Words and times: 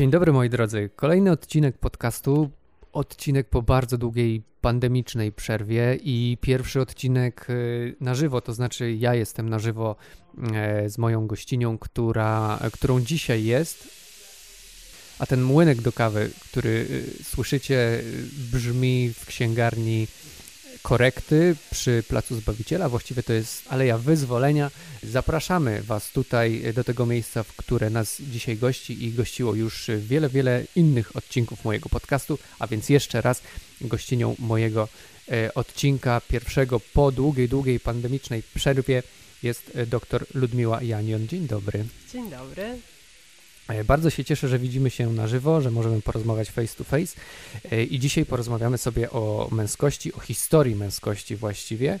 Dzień 0.00 0.10
dobry 0.10 0.32
moi 0.32 0.50
drodzy. 0.50 0.90
Kolejny 0.96 1.30
odcinek 1.30 1.78
podcastu. 1.78 2.50
Odcinek 2.92 3.48
po 3.48 3.62
bardzo 3.62 3.98
długiej 3.98 4.42
pandemicznej 4.60 5.32
przerwie 5.32 5.98
i 6.02 6.38
pierwszy 6.40 6.80
odcinek 6.80 7.46
y, 7.50 7.96
na 8.00 8.14
żywo, 8.14 8.40
to 8.40 8.52
znaczy 8.52 8.92
ja 8.92 9.14
jestem 9.14 9.48
na 9.48 9.58
żywo 9.58 9.96
e, 10.54 10.90
z 10.90 10.98
moją 10.98 11.26
gościnią, 11.26 11.78
która, 11.78 12.58
którą 12.72 13.00
dzisiaj 13.00 13.44
jest. 13.44 13.88
A 15.18 15.26
ten 15.26 15.42
młynek 15.42 15.82
do 15.82 15.92
kawy, 15.92 16.30
który 16.40 16.86
słyszycie, 17.22 18.02
brzmi 18.52 19.12
w 19.14 19.26
księgarni 19.26 20.06
korekty 20.82 21.56
przy 21.70 22.02
Placu 22.08 22.36
Zbawiciela. 22.36 22.88
Właściwie 22.88 23.22
to 23.22 23.32
jest 23.32 23.64
Aleja 23.68 23.98
Wyzwolenia. 23.98 24.70
Zapraszamy 25.02 25.82
Was 25.82 26.10
tutaj 26.10 26.62
do 26.74 26.84
tego 26.84 27.06
miejsca, 27.06 27.42
w 27.42 27.56
które 27.56 27.90
nas 27.90 28.16
dzisiaj 28.20 28.56
gości 28.56 29.04
i 29.04 29.12
gościło 29.12 29.54
już 29.54 29.90
wiele, 29.98 30.28
wiele 30.28 30.64
innych 30.76 31.16
odcinków 31.16 31.64
mojego 31.64 31.88
podcastu, 31.88 32.38
a 32.58 32.66
więc 32.66 32.88
jeszcze 32.88 33.20
raz 33.20 33.42
gościnią 33.80 34.36
mojego 34.38 34.88
e, 35.28 35.54
odcinka 35.54 36.20
pierwszego 36.28 36.80
po 36.80 37.12
długiej, 37.12 37.48
długiej 37.48 37.80
pandemicznej 37.80 38.42
przerwie 38.54 39.02
jest 39.42 39.72
dr 39.86 40.26
Ludmiła 40.34 40.82
Janion. 40.82 41.28
Dzień 41.28 41.46
dobry. 41.46 41.84
Dzień 42.12 42.30
dobry. 42.30 42.89
Bardzo 43.84 44.10
się 44.10 44.24
cieszę, 44.24 44.48
że 44.48 44.58
widzimy 44.58 44.90
się 44.90 45.12
na 45.12 45.26
żywo, 45.26 45.60
że 45.60 45.70
możemy 45.70 46.02
porozmawiać 46.02 46.50
face 46.50 46.76
to 46.76 46.84
face. 46.84 47.16
E, 47.72 47.84
I 47.84 47.98
dzisiaj 47.98 48.26
porozmawiamy 48.26 48.78
sobie 48.78 49.10
o 49.10 49.48
męskości, 49.52 50.14
o 50.14 50.20
historii 50.20 50.76
męskości 50.76 51.36
właściwie, 51.36 51.98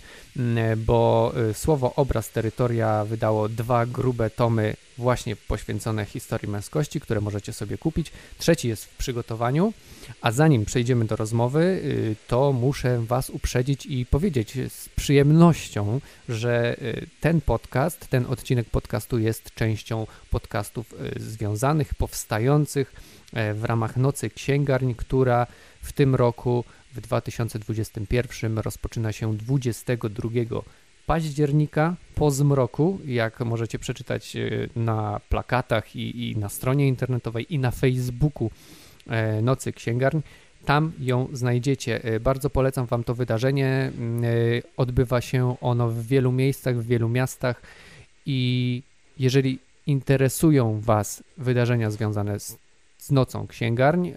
bo 0.76 1.32
e, 1.50 1.54
słowo 1.54 1.94
obraz 1.96 2.30
terytoria 2.30 3.04
wydało 3.04 3.48
dwa 3.48 3.86
grube 3.86 4.30
tomy 4.30 4.74
właśnie 5.00 5.36
poświęcone 5.36 6.04
historii 6.04 6.48
męskości, 6.48 7.00
które 7.00 7.20
możecie 7.20 7.52
sobie 7.52 7.78
kupić. 7.78 8.12
Trzeci 8.38 8.68
jest 8.68 8.84
w 8.84 8.96
przygotowaniu, 8.96 9.72
a 10.20 10.32
zanim 10.32 10.64
przejdziemy 10.64 11.04
do 11.04 11.16
rozmowy, 11.16 11.60
y, 11.60 12.16
to 12.28 12.52
muszę 12.52 13.02
Was 13.06 13.30
uprzedzić 13.30 13.86
i 13.86 14.06
powiedzieć 14.06 14.52
z 14.68 14.88
przyjemnością, 14.88 16.00
że 16.28 16.76
y, 16.82 17.06
ten 17.20 17.40
podcast, 17.40 18.08
ten 18.08 18.26
odcinek 18.26 18.70
podcastu 18.70 19.18
jest 19.18 19.54
częścią 19.54 20.06
podcastów 20.30 20.94
y, 21.16 21.20
związanych, 21.20 21.94
powstających 21.94 22.92
e, 23.32 23.54
w 23.54 23.64
ramach 23.64 23.96
Nocy 23.96 24.30
Księgarni, 24.30 24.94
która 24.94 25.46
w 25.82 25.92
tym 25.92 26.14
roku, 26.14 26.64
w 26.94 27.00
2021 27.00 28.58
rozpoczyna 28.58 29.12
się 29.12 29.36
22 29.36 30.28
października 31.06 31.96
po 32.14 32.30
zmroku, 32.30 32.98
jak 33.04 33.40
możecie 33.40 33.78
przeczytać 33.78 34.36
e, 34.36 34.50
na 34.76 35.20
plakatach 35.28 35.96
i, 35.96 36.30
i 36.30 36.36
na 36.36 36.48
stronie 36.48 36.88
internetowej 36.88 37.54
i 37.54 37.58
na 37.58 37.70
Facebooku 37.70 38.50
e, 39.06 39.42
Nocy 39.42 39.72
Księgarni. 39.72 40.22
Tam 40.64 40.92
ją 40.98 41.28
znajdziecie. 41.32 42.04
E, 42.04 42.20
bardzo 42.20 42.50
polecam 42.50 42.86
Wam 42.86 43.04
to 43.04 43.14
wydarzenie. 43.14 43.92
Mm, 43.98 44.22
odbywa 44.76 45.20
się 45.20 45.56
ono 45.60 45.88
w 45.88 46.06
wielu 46.06 46.32
miejscach, 46.32 46.76
w 46.76 46.86
wielu 46.86 47.08
miastach 47.08 47.62
i 48.26 48.82
jeżeli 49.18 49.58
interesują 49.86 50.80
Was 50.80 51.24
wydarzenia 51.38 51.90
związane 51.90 52.40
z, 52.40 52.58
z 52.98 53.10
nocą 53.10 53.46
księgarni, 53.46 54.14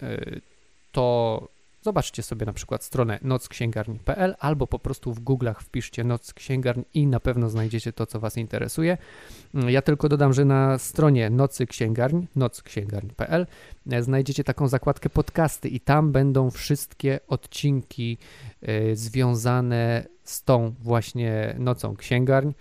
to 0.92 1.48
Zobaczcie 1.84 2.22
sobie 2.22 2.46
na 2.46 2.52
przykład 2.52 2.84
stronę 2.84 3.18
nocksięgarni.pl 3.22 4.34
albo 4.38 4.66
po 4.66 4.78
prostu 4.78 5.14
w 5.14 5.20
Google'ach 5.20 5.54
wpiszcie 5.60 6.04
Noc 6.04 6.32
Księgarni 6.32 6.84
i 6.94 7.06
na 7.06 7.20
pewno 7.20 7.50
znajdziecie 7.50 7.92
to, 7.92 8.06
co 8.06 8.20
Was 8.20 8.36
interesuje. 8.36 8.98
Mm, 9.54 9.70
ja 9.70 9.82
tylko 9.82 10.08
dodam, 10.08 10.32
że 10.32 10.44
na 10.44 10.78
stronie 10.78 11.30
Nocy 11.30 11.66
Księgarni, 11.66 12.26
nocksięgarni.pl 12.36 13.46
e, 13.90 14.02
znajdziecie 14.02 14.44
taką 14.44 14.68
zakładkę 14.68 15.10
podcasty 15.10 15.68
i 15.68 15.80
tam 15.80 16.12
będą 16.12 16.50
wszystkie 16.50 17.20
odcinki 17.28 18.18
y, 18.68 18.96
związane 18.96 20.06
z 20.22 20.42
tą 20.42 20.74
właśnie 20.80 21.54
Nocą 21.58 21.96
Księgarni. 21.96 22.54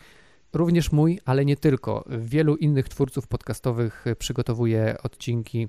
Również 0.53 0.91
mój, 0.91 1.19
ale 1.25 1.45
nie 1.45 1.57
tylko. 1.57 2.05
Wielu 2.07 2.55
innych 2.55 2.89
twórców 2.89 3.27
podcastowych 3.27 4.05
przygotowuje 4.19 4.97
odcinki 5.03 5.67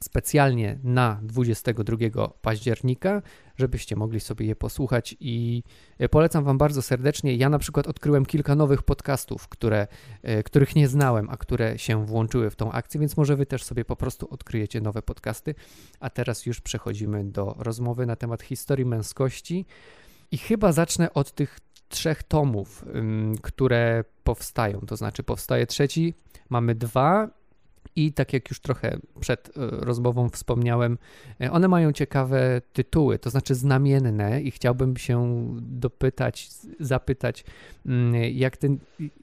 specjalnie 0.00 0.78
na 0.84 1.20
22 1.22 1.96
października, 2.42 3.22
żebyście 3.56 3.96
mogli 3.96 4.20
sobie 4.20 4.46
je 4.46 4.56
posłuchać 4.56 5.16
i 5.20 5.62
e, 5.98 6.08
polecam 6.08 6.44
Wam 6.44 6.58
bardzo 6.58 6.82
serdecznie. 6.82 7.36
Ja 7.36 7.48
na 7.48 7.58
przykład 7.58 7.86
odkryłem 7.86 8.26
kilka 8.26 8.54
nowych 8.54 8.82
podcastów, 8.82 9.48
które, 9.48 9.86
e, 10.22 10.42
których 10.42 10.76
nie 10.76 10.88
znałem, 10.88 11.30
a 11.30 11.36
które 11.36 11.78
się 11.78 12.06
włączyły 12.06 12.50
w 12.50 12.56
tą 12.56 12.72
akcję, 12.72 13.00
więc 13.00 13.16
może 13.16 13.36
Wy 13.36 13.46
też 13.46 13.62
sobie 13.62 13.84
po 13.84 13.96
prostu 13.96 14.28
odkryjecie 14.30 14.80
nowe 14.80 15.02
podcasty. 15.02 15.54
A 16.00 16.10
teraz 16.10 16.46
już 16.46 16.60
przechodzimy 16.60 17.24
do 17.24 17.54
rozmowy 17.58 18.06
na 18.06 18.16
temat 18.16 18.42
historii 18.42 18.86
męskości 18.86 19.66
i 20.30 20.38
chyba 20.38 20.72
zacznę 20.72 21.14
od 21.14 21.32
tych 21.32 21.60
trzech 21.88 22.22
tomów, 22.22 22.84
które 23.42 24.04
powstają, 24.24 24.80
to 24.80 24.96
znaczy 24.96 25.22
powstaje 25.22 25.66
trzeci, 25.66 26.14
mamy 26.48 26.74
dwa 26.74 27.28
i 27.96 28.12
tak 28.12 28.32
jak 28.32 28.50
już 28.50 28.60
trochę 28.60 28.98
przed 29.20 29.48
e, 29.48 29.50
rozmową 29.70 30.28
wspomniałem, 30.28 30.98
e, 31.40 31.52
one 31.52 31.68
mają 31.68 31.92
ciekawe 31.92 32.60
tytuły, 32.72 33.18
to 33.18 33.30
znaczy 33.30 33.54
znamienne, 33.54 34.42
i 34.42 34.50
chciałbym 34.50 34.96
się 34.96 35.46
dopytać, 35.60 36.48
zapytać, 36.80 37.44
mm, 37.86 38.14
jak 38.34 38.56
ten, 38.56 38.78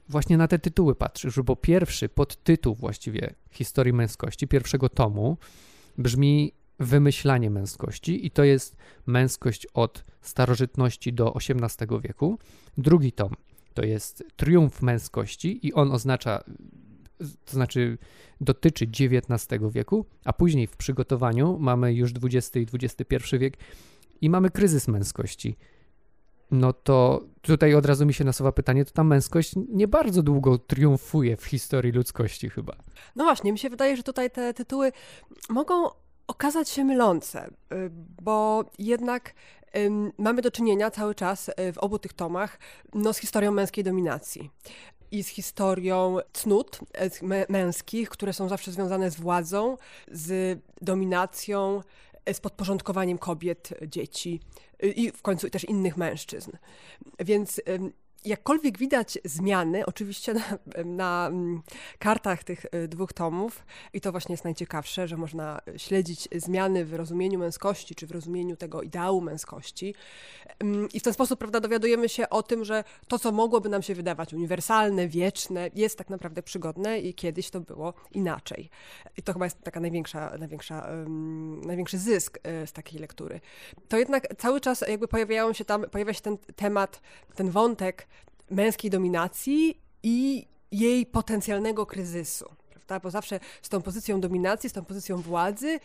właśnie 0.08 0.36
na 0.36 0.48
te 0.48 0.58
tytuły 0.58 0.94
patrzysz, 0.94 1.40
bo 1.40 1.56
pierwszy 1.56 2.08
podtytuł 2.08 2.74
właściwie 2.74 3.34
historii 3.50 3.92
męskości, 3.92 4.48
pierwszego 4.48 4.88
tomu, 4.88 5.36
brzmi 5.98 6.52
Wymyślanie 6.78 7.50
męskości, 7.50 8.26
i 8.26 8.30
to 8.30 8.44
jest 8.44 8.76
męskość 9.06 9.66
od 9.74 10.04
starożytności 10.20 11.12
do 11.12 11.34
XVIII 11.36 12.00
wieku. 12.00 12.38
Drugi 12.78 13.12
tom 13.12 13.30
to 13.74 13.82
jest 13.84 14.24
Triumf 14.36 14.82
męskości, 14.82 15.66
i 15.66 15.72
on 15.72 15.92
oznacza 15.92 16.44
to 17.18 17.52
znaczy 17.52 17.98
dotyczy 18.40 18.84
XIX 18.84 19.62
wieku, 19.70 20.06
a 20.24 20.32
później 20.32 20.66
w 20.66 20.76
przygotowaniu 20.76 21.58
mamy 21.58 21.94
już 21.94 22.12
XX 22.22 22.56
i 22.56 22.66
XXI 22.82 23.38
wiek 23.38 23.56
i 24.20 24.30
mamy 24.30 24.50
kryzys 24.50 24.88
męskości. 24.88 25.56
No 26.50 26.72
to 26.72 27.24
tutaj 27.42 27.74
od 27.74 27.86
razu 27.86 28.06
mi 28.06 28.14
się 28.14 28.24
nasuwa 28.24 28.52
pytanie, 28.52 28.84
to 28.84 28.90
ta 28.90 29.04
męskość 29.04 29.52
nie 29.68 29.88
bardzo 29.88 30.22
długo 30.22 30.58
triumfuje 30.58 31.36
w 31.36 31.44
historii 31.44 31.92
ludzkości 31.92 32.50
chyba. 32.50 32.76
No 33.16 33.24
właśnie, 33.24 33.52
mi 33.52 33.58
się 33.58 33.70
wydaje, 33.70 33.96
że 33.96 34.02
tutaj 34.02 34.30
te 34.30 34.54
tytuły 34.54 34.92
mogą 35.48 35.90
okazać 36.26 36.68
się 36.68 36.84
mylące, 36.84 37.48
y, 37.48 37.90
bo 38.22 38.64
jednak 38.78 39.34
mamy 40.18 40.42
do 40.42 40.50
czynienia 40.50 40.90
cały 40.90 41.14
czas 41.14 41.48
y, 41.48 41.72
w 41.72 41.78
obu 41.78 41.98
tych 41.98 42.12
tomach 42.12 42.58
no, 42.94 43.12
z 43.12 43.18
historią 43.18 43.52
męskiej 43.52 43.84
dominacji 43.84 44.50
i 45.14 45.22
z 45.22 45.28
historią 45.28 46.16
cnót 46.32 46.78
e, 46.92 47.10
męskich, 47.48 48.08
które 48.08 48.32
są 48.32 48.48
zawsze 48.48 48.72
związane 48.72 49.10
z 49.10 49.16
władzą, 49.16 49.76
z 50.10 50.58
dominacją, 50.80 51.80
e, 52.24 52.34
z 52.34 52.40
podporządkowaniem 52.40 53.18
kobiet, 53.18 53.68
dzieci 53.86 54.40
e, 54.82 54.86
i 54.86 55.10
w 55.10 55.22
końcu 55.22 55.50
też 55.50 55.64
innych 55.64 55.96
mężczyzn. 55.96 56.50
Więc 57.18 57.60
jakkolwiek 58.24 58.78
widać 58.78 59.18
zmiany, 59.24 59.86
oczywiście 59.86 60.34
na, 60.34 60.58
na, 60.84 61.26
mm, 61.26 61.62
kartach 61.98 62.44
tych 62.44 62.64
y, 62.74 62.88
dwóch 62.88 63.12
tomów, 63.12 63.66
i 63.92 64.00
to 64.00 64.12
właśnie 64.12 64.32
jest 64.32 64.44
najciekawsze, 64.44 65.08
że 65.08 65.16
można 65.16 65.60
śledzić 65.76 66.28
zmiany 66.36 66.84
w 66.84 66.94
rozumieniu 66.94 67.38
męskości, 67.38 67.94
czy 67.94 68.06
w 68.06 68.10
rozumieniu 68.10 68.56
tego 68.56 68.82
ideału 68.82 69.20
męskości. 69.20 69.94
Mm, 70.58 70.88
I 70.92 71.00
w 71.00 71.02
ten 71.02 71.12
sposób, 71.12 71.38
prawda, 71.38 71.60
dowiadujemy 71.60 72.08
się 72.08 72.28
o 72.28 72.42
tym, 72.42 72.64
że 72.64 72.84
to, 73.08 73.18
co 73.18 73.32
mogłoby 73.32 73.68
nam 73.68 73.82
się 73.82 73.94
wydawać 73.94 74.34
uniwersalne, 74.34 75.08
wieczne, 75.08 75.70
jest 75.74 75.98
tak 75.98 76.10
naprawdę 76.10 76.42
przygodne 76.42 77.00
i 77.00 77.14
kiedyś 77.14 77.50
to 77.50 77.60
było 77.60 77.94
inaczej. 78.12 78.70
I 79.16 79.22
to 79.22 79.32
chyba 79.32 79.46
jest 79.46 79.62
taka 79.62 79.80
największa, 79.80 80.36
największa, 80.38 80.88
największy 81.66 81.98
zysk 81.98 82.38
y, 82.62 82.66
z 82.66 82.72
takiej 82.72 83.00
lektury. 83.00 83.40
To 83.88 83.98
jednak 83.98 84.36
cały 84.38 84.60
czas 84.60 84.84
jakby 84.88 85.08
pojawiają 85.08 85.52
się 85.52 85.64
tam, 85.64 85.84
pojawia 85.90 86.12
się 86.12 86.20
ten 86.20 86.38
temat, 86.56 87.00
ten 87.34 87.50
wątek 87.50 88.06
męskiej 88.50 88.90
dominacji 88.90 89.80
i 90.02 90.46
jej 90.72 91.06
potencjalnego 91.06 91.86
kryzysu. 91.86 92.44
Prawda? 92.70 93.00
Bo 93.00 93.10
zawsze 93.10 93.40
z 93.62 93.68
tą 93.68 93.82
pozycją 93.82 94.20
dominacji, 94.20 94.70
z 94.70 94.72
tą 94.72 94.84
pozycją 94.84 95.16
władzy 95.16 95.80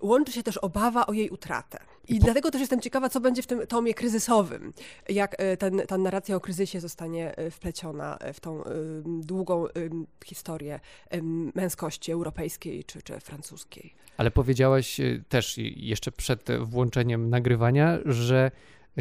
łączy 0.00 0.32
się 0.32 0.42
też 0.42 0.56
obawa 0.56 1.06
o 1.06 1.12
jej 1.12 1.30
utratę. 1.30 1.78
I 2.08 2.18
po... 2.18 2.24
dlatego 2.24 2.50
też 2.50 2.60
jestem 2.60 2.80
ciekawa, 2.80 3.08
co 3.08 3.20
będzie 3.20 3.42
w 3.42 3.46
tym 3.46 3.66
tomie 3.66 3.94
kryzysowym, 3.94 4.72
jak 5.08 5.34
e, 5.38 5.56
ten, 5.56 5.82
ta 5.88 5.98
narracja 5.98 6.36
o 6.36 6.40
kryzysie 6.40 6.80
zostanie 6.80 7.36
e, 7.36 7.50
wpleciona 7.50 8.18
w 8.34 8.40
tą 8.40 8.62
długą 9.04 9.64
historię 10.24 10.80
męskości 11.54 12.12
europejskiej 12.12 12.84
czy, 12.84 13.02
czy 13.02 13.20
francuskiej. 13.20 13.94
Ale 14.16 14.30
powiedziałaś 14.30 15.00
e, 15.00 15.22
też 15.28 15.58
jeszcze 15.76 16.12
przed 16.12 16.48
włączeniem 16.60 17.30
nagrywania, 17.30 17.98
że 18.04 18.50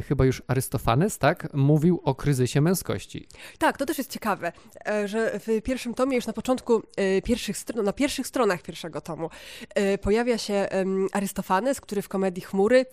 chyba 0.02 0.26
już 0.26 0.44
Arystofanes, 0.48 1.18
tak, 1.18 1.54
mówił 1.54 2.02
o 2.04 2.16
kryzysie 2.16 2.62
męskości. 2.62 3.28
Tak, 3.58 3.78
to 3.78 3.86
też 3.86 3.98
jest 3.98 4.12
ciekawe, 4.12 4.52
e, 4.88 5.08
że 5.08 5.40
w 5.40 5.62
pierwszym 5.64 5.94
tomie, 5.94 6.16
już 6.16 6.28
na 6.28 6.34
początku 6.34 6.84
e, 6.98 7.22
pierwszych 7.22 7.58
stron, 7.58 7.86
na 7.86 7.94
pierwszych 7.94 8.28
stronach 8.28 8.62
pierwszego 8.62 9.02
tomu 9.02 9.30
e, 9.76 9.98
pojawia 9.98 10.38
się 10.38 10.68
Arystofanes, 11.12 11.82
który 11.82 12.02
w 12.02 12.10
komedii 12.10 12.44
Chmury 12.44 12.86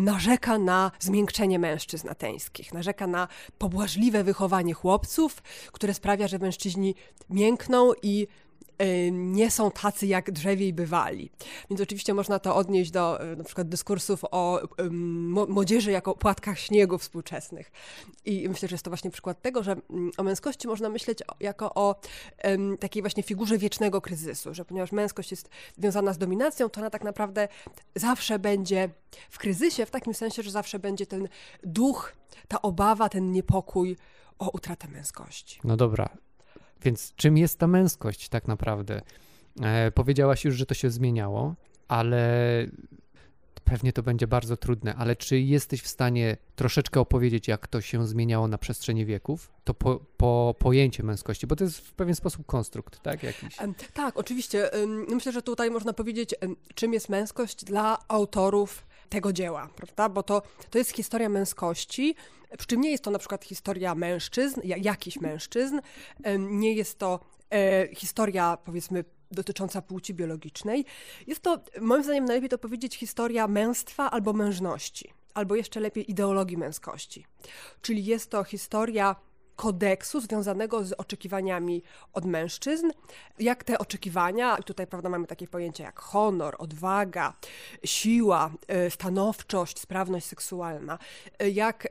narzeka 0.00 0.58
na 0.58 0.90
zmiękczenie 1.00 1.58
mężczyzn 1.58 2.08
ateńskich, 2.08 2.72
narzeka 2.72 3.06
na 3.06 3.28
pobłażliwe 3.58 4.24
wychowanie 4.24 4.74
chłopców, 4.74 5.42
które 5.72 5.94
sprawia, 5.94 6.28
że 6.28 6.38
mężczyźni 6.38 6.94
miękną 7.30 7.92
i 8.02 8.26
nie 9.12 9.50
są 9.50 9.70
tacy, 9.70 10.06
jak 10.06 10.30
drzewiej 10.30 10.72
bywali. 10.72 11.30
Więc 11.70 11.80
oczywiście 11.80 12.14
można 12.14 12.38
to 12.38 12.56
odnieść 12.56 12.90
do 12.90 13.20
e, 13.20 13.36
na 13.36 13.44
przykład 13.44 13.68
dyskursów 13.68 14.20
o 14.30 14.60
młodzieży 15.48 15.90
jako 15.90 16.14
płatkach 16.14 16.58
śniegu 16.58 16.98
współczesnych. 16.98 17.72
I 18.24 18.48
myślę, 18.48 18.68
że 18.68 18.74
jest 18.74 18.84
to 18.84 18.90
właśnie 18.90 19.10
przykład 19.10 19.42
tego, 19.42 19.62
że 19.62 19.76
mm, 19.90 20.10
o 20.16 20.22
męskości 20.22 20.68
można 20.68 20.88
myśleć 20.88 21.18
jako 21.40 21.74
o 21.74 22.00
takiej 22.80 23.02
właśnie 23.02 23.22
figurze 23.22 23.58
wiecznego 23.58 24.00
kryzysu, 24.00 24.54
że 24.54 24.64
ponieważ 24.64 24.92
męskość 24.92 25.30
jest 25.30 25.48
związana 25.78 26.12
z 26.12 26.18
dominacją, 26.18 26.68
to 26.68 26.80
ona 26.80 26.90
tak 26.90 27.04
naprawdę 27.04 27.48
zawsze 27.94 28.38
będzie 28.38 28.88
w 29.30 29.38
kryzysie, 29.38 29.86
w 29.86 29.90
takim 29.90 30.14
sensie, 30.14 30.42
że 30.42 30.50
zawsze 30.50 30.78
będzie 30.78 31.06
ten 31.06 31.28
duch, 31.62 32.12
ta 32.48 32.62
obawa, 32.62 33.08
ten 33.08 33.32
niepokój 33.32 33.96
o 34.38 34.50
utratę 34.50 34.88
męskości. 34.88 35.60
No 35.64 35.76
dobra, 35.76 36.08
więc 36.82 37.14
czym 37.14 37.38
jest 37.38 37.58
ta 37.58 37.66
męskość 37.66 38.28
tak 38.28 38.48
naprawdę? 38.48 39.02
E, 39.62 39.90
powiedziałaś 39.90 40.44
już, 40.44 40.54
że 40.54 40.66
to 40.66 40.74
się 40.74 40.90
zmieniało, 40.90 41.54
ale 41.88 42.66
pewnie 43.64 43.92
to 43.92 44.02
będzie 44.02 44.26
bardzo 44.26 44.56
trudne, 44.56 44.94
ale 44.94 45.16
czy 45.16 45.40
jesteś 45.40 45.82
w 45.82 45.88
stanie 45.88 46.36
troszeczkę 46.56 47.00
opowiedzieć, 47.00 47.48
jak 47.48 47.66
to 47.66 47.80
się 47.80 48.06
zmieniało 48.06 48.48
na 48.48 48.58
przestrzeni 48.58 49.06
wieków? 49.06 49.52
To 49.64 49.74
po, 49.74 50.00
po 50.16 50.54
pojęcie 50.58 51.02
męskości, 51.02 51.46
bo 51.46 51.56
to 51.56 51.64
jest 51.64 51.78
w 51.78 51.92
pewien 51.92 52.14
sposób 52.14 52.46
konstrukt, 52.46 53.02
tak? 53.02 53.22
Jakiś. 53.22 53.56
Tak, 53.94 54.18
oczywiście. 54.18 54.70
Myślę, 55.08 55.32
że 55.32 55.42
tutaj 55.42 55.70
można 55.70 55.92
powiedzieć, 55.92 56.34
czym 56.74 56.92
jest 56.92 57.08
męskość 57.08 57.64
dla 57.64 57.98
autorów 58.08 58.86
tego 59.08 59.32
dzieła, 59.32 59.68
prawda? 59.76 60.08
Bo 60.08 60.22
to, 60.22 60.42
to 60.70 60.78
jest 60.78 60.90
historia 60.90 61.28
męskości, 61.28 62.14
przy 62.58 62.66
czym 62.66 62.80
nie 62.80 62.90
jest 62.90 63.04
to 63.04 63.10
na 63.10 63.18
przykład 63.18 63.44
historia 63.44 63.94
mężczyzn, 63.94 64.60
jakichś 64.64 65.16
mężczyzn, 65.20 65.80
nie 66.38 66.72
jest 66.72 66.98
to 66.98 67.20
e, 67.50 67.88
historia, 67.94 68.58
powiedzmy, 68.64 69.04
dotycząca 69.30 69.82
płci 69.82 70.14
biologicznej. 70.14 70.84
Jest 71.26 71.40
to, 71.42 71.60
moim 71.80 72.04
zdaniem, 72.04 72.24
najlepiej 72.24 72.48
to 72.48 72.58
powiedzieć 72.58 72.96
historia 72.96 73.48
męstwa 73.48 74.10
albo 74.10 74.32
mężności, 74.32 75.12
albo 75.34 75.54
jeszcze 75.54 75.80
lepiej 75.80 76.10
ideologii 76.10 76.56
męskości. 76.56 77.26
Czyli 77.82 78.04
jest 78.04 78.30
to 78.30 78.44
historia 78.44 79.16
kodeksu 79.56 80.20
związanego 80.20 80.84
z 80.84 80.92
oczekiwaniami 80.92 81.82
od 82.12 82.24
mężczyzn, 82.24 82.90
jak 83.38 83.64
te 83.64 83.78
oczekiwania, 83.78 84.56
tutaj 84.56 84.86
prawda 84.86 85.08
mamy 85.08 85.26
takie 85.26 85.48
pojęcia 85.48 85.84
jak 85.84 86.00
honor, 86.00 86.54
odwaga, 86.58 87.34
siła, 87.84 88.50
e, 88.68 88.90
stanowczość, 88.90 89.78
sprawność 89.78 90.26
seksualna, 90.26 90.98
e, 91.38 91.50
jak 91.50 91.88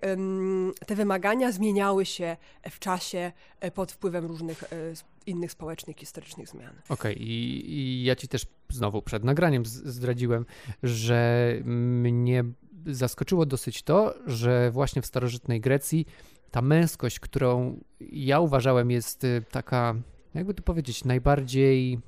te 0.87 0.95
wymagania 0.95 1.51
zmieniały 1.51 2.05
się 2.05 2.37
w 2.71 2.79
czasie 2.79 3.31
e, 3.59 3.71
pod 3.71 3.91
wpływem 3.91 4.25
różnych 4.25 4.63
innych 5.25 5.51
społecznych, 5.51 5.97
historycznych 5.97 6.49
zmian. 6.49 6.73
Okej, 6.89 7.13
okay. 7.13 7.13
I, 7.13 7.71
I, 7.73 8.03
ja 8.03 8.15
ci 8.15 8.27
też 8.27 8.45
znowu 8.69 9.01
przed 9.01 9.23
nagraniem 9.23 9.65
zdradziłem, 9.65 10.45
że 10.83 11.51
mnie 11.63 12.43
zaskoczyło 12.85 13.45
dosyć 13.45 13.83
to, 13.83 14.13
że 14.25 14.71
właśnie 14.71 15.01
w 15.01 15.05
starożytnej 15.05 15.61
Grecji 15.61 16.05
ta 16.53 16.61
męskość, 16.61 17.19
którą 17.19 17.79
ja 17.99 18.39
uważałem 18.39 18.91
jest 18.91 19.23
y, 19.23 19.43
taka, 19.51 19.95
jakby 20.33 20.53
to 20.53 20.63
powiedzieć, 20.63 21.05
najbardziej 21.05 21.99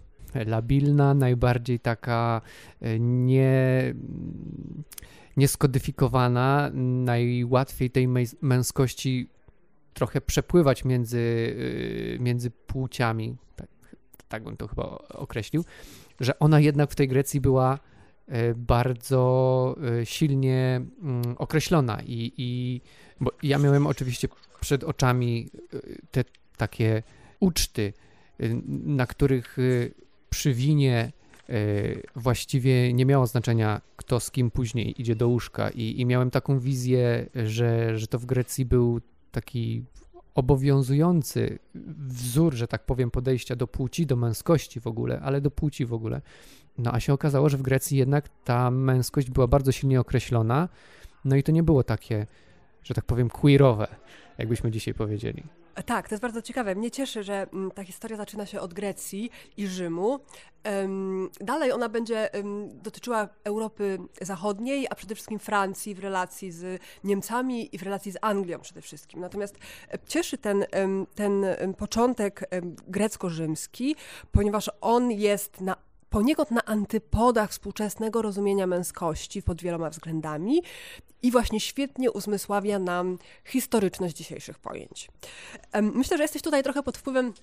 labilna, 0.46 1.14
najbardziej 1.14 1.80
taka 1.80 2.42
y, 2.84 3.00
nie, 3.00 3.94
nieskodyfikowana, 5.38 6.72
najłatwiej 6.74 7.92
tej 7.92 8.08
męskości 8.42 9.30
trochę 9.94 10.22
przepływać 10.22 10.86
między, 10.86 11.18
y, 11.18 12.18
między 12.20 12.52
płciami, 12.52 13.38
tak, 13.56 13.68
tak 14.28 14.44
bym 14.44 14.58
to 14.58 14.68
chyba 14.68 14.84
określił, 15.10 15.66
że 16.20 16.40
ona 16.40 16.60
jednak 16.60 16.92
w 16.92 16.96
tej 16.96 17.08
Grecji 17.08 17.42
była 17.42 17.80
bardzo 18.56 19.76
silnie 20.04 20.82
mm, 21.02 21.22
określona 21.38 22.02
i, 22.02 22.34
i 22.38 22.82
bo 23.22 23.32
ja 23.44 23.58
miałem 23.58 23.88
oczywiście 23.88 24.28
przed 24.62 24.84
oczami 24.84 25.50
y, 25.74 26.02
te 26.12 26.24
takie 26.58 27.04
uczty, 27.40 27.94
na 28.86 29.06
których 29.06 29.58
przy 30.30 30.54
winie 30.54 31.12
właściwie 32.16 32.94
nie 32.94 33.06
miało 33.06 33.28
znaczenia, 33.28 33.82
kto 33.96 34.20
z 34.20 34.32
kim 34.32 34.52
później 34.52 35.02
idzie 35.02 35.16
do 35.16 35.28
łóżka. 35.28 35.70
I, 35.70 36.02
i 36.02 36.06
miałem 36.06 36.32
taką 36.32 36.60
wizję, 36.60 37.30
że, 37.46 37.98
że 37.98 38.08
to 38.08 38.20
w 38.20 38.26
Grecji 38.26 38.66
był 38.66 39.02
taki 39.32 39.84
obowiązujący 40.36 41.60
wzór, 42.08 42.54
że 42.54 42.68
tak 42.68 42.86
powiem, 42.86 43.12
podejścia 43.12 43.56
do 43.56 43.68
płci, 43.68 44.06
do 44.06 44.16
męskości 44.16 44.80
w 44.80 44.88
ogóle, 44.88 45.20
ale 45.20 45.42
do 45.42 45.52
płci 45.52 45.86
w 45.86 45.94
ogóle. 45.94 46.22
No 46.78 46.92
a 46.94 47.00
się 47.00 47.14
okazało, 47.14 47.50
że 47.50 47.58
w 47.58 47.62
Grecji 47.62 47.98
jednak 47.98 48.30
ta 48.44 48.72
męskość 48.72 49.32
była 49.32 49.48
bardzo 49.48 49.72
silnie 49.72 50.00
określona, 50.00 50.70
no 51.26 51.36
i 51.36 51.44
to 51.44 51.52
nie 51.52 51.64
było 51.64 51.84
takie 51.84 52.28
że 52.86 52.94
tak 52.94 53.06
powiem, 53.06 53.30
queerowe, 53.30 53.88
jakbyśmy 54.38 54.72
dzisiaj 54.72 54.94
powiedzieli. 54.94 55.44
Tak, 55.86 56.10
to 56.10 56.16
jest 56.16 56.22
bardzo 56.22 56.42
ciekawe. 56.42 56.76
Mnie 56.76 56.92
cieszy, 56.92 57.24
że 57.24 57.48
mm, 57.54 57.72
ta 57.72 57.84
historia 57.84 58.18
zaczyna 58.18 58.46
się 58.46 58.60
od 58.60 58.74
Grecji 58.74 59.32
i 59.58 59.68
Rzymu. 59.68 60.20
Dalej 61.42 61.72
ona 61.72 61.90
będzie 61.90 62.30
dotyczyła 62.84 63.28
Europy 63.44 63.98
Zachodniej, 64.22 64.88
a 64.90 64.96
przede 64.96 65.16
wszystkim 65.16 65.40
Francji 65.40 65.96
w 65.96 66.00
relacji 66.00 66.52
z 66.52 66.82
Niemcami 67.04 67.76
i 67.76 67.78
w 67.78 67.84
relacji 67.84 68.12
z 68.12 68.18
Anglią 68.22 68.60
przede 68.60 68.82
wszystkim. 68.82 69.20
Natomiast 69.20 69.58
e, 69.92 70.00
cieszy 70.08 70.38
ten, 70.38 70.66
ten 71.16 71.46
początek 71.78 72.50
grecko-rzymski, 72.88 73.96
ponieważ 74.32 74.72
on 74.82 75.12
jest 75.12 75.62
na 75.62 75.76
poniekąd 76.16 76.52
na 76.52 76.66
antypodach 76.66 77.52
współczesnego 77.52 78.22
rozumienia 78.22 78.68
męskości 78.68 79.42
pod 79.42 79.62
wieloma 79.62 79.90
względami 79.90 80.64
i 81.24 81.32
właśnie 81.32 81.60
świetnie 81.60 82.12
uzmysławia 82.12 82.80
nam 82.80 83.18
historyczność 83.46 84.16
dzisiejszych 84.16 84.60
pojęć. 84.60 85.10
Myślę, 85.82 86.18
że 86.18 86.24
jesteś 86.24 86.42
tutaj 86.42 86.64
trochę 86.64 86.84
pod 86.84 86.98
wpływem 86.98 87.34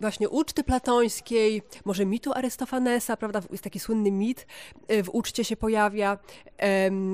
właśnie 0.00 0.28
uczty 0.28 0.64
platońskiej, 0.64 1.62
może 1.84 2.06
mitu 2.06 2.32
Arystofanesa, 2.32 3.16
prawda? 3.16 3.40
Jest 3.50 3.64
taki 3.64 3.80
słynny 3.80 4.10
mit, 4.10 4.46
e, 4.88 5.02
w 5.02 5.10
uczcie 5.10 5.44
się 5.44 5.56
pojawia, 5.56 6.18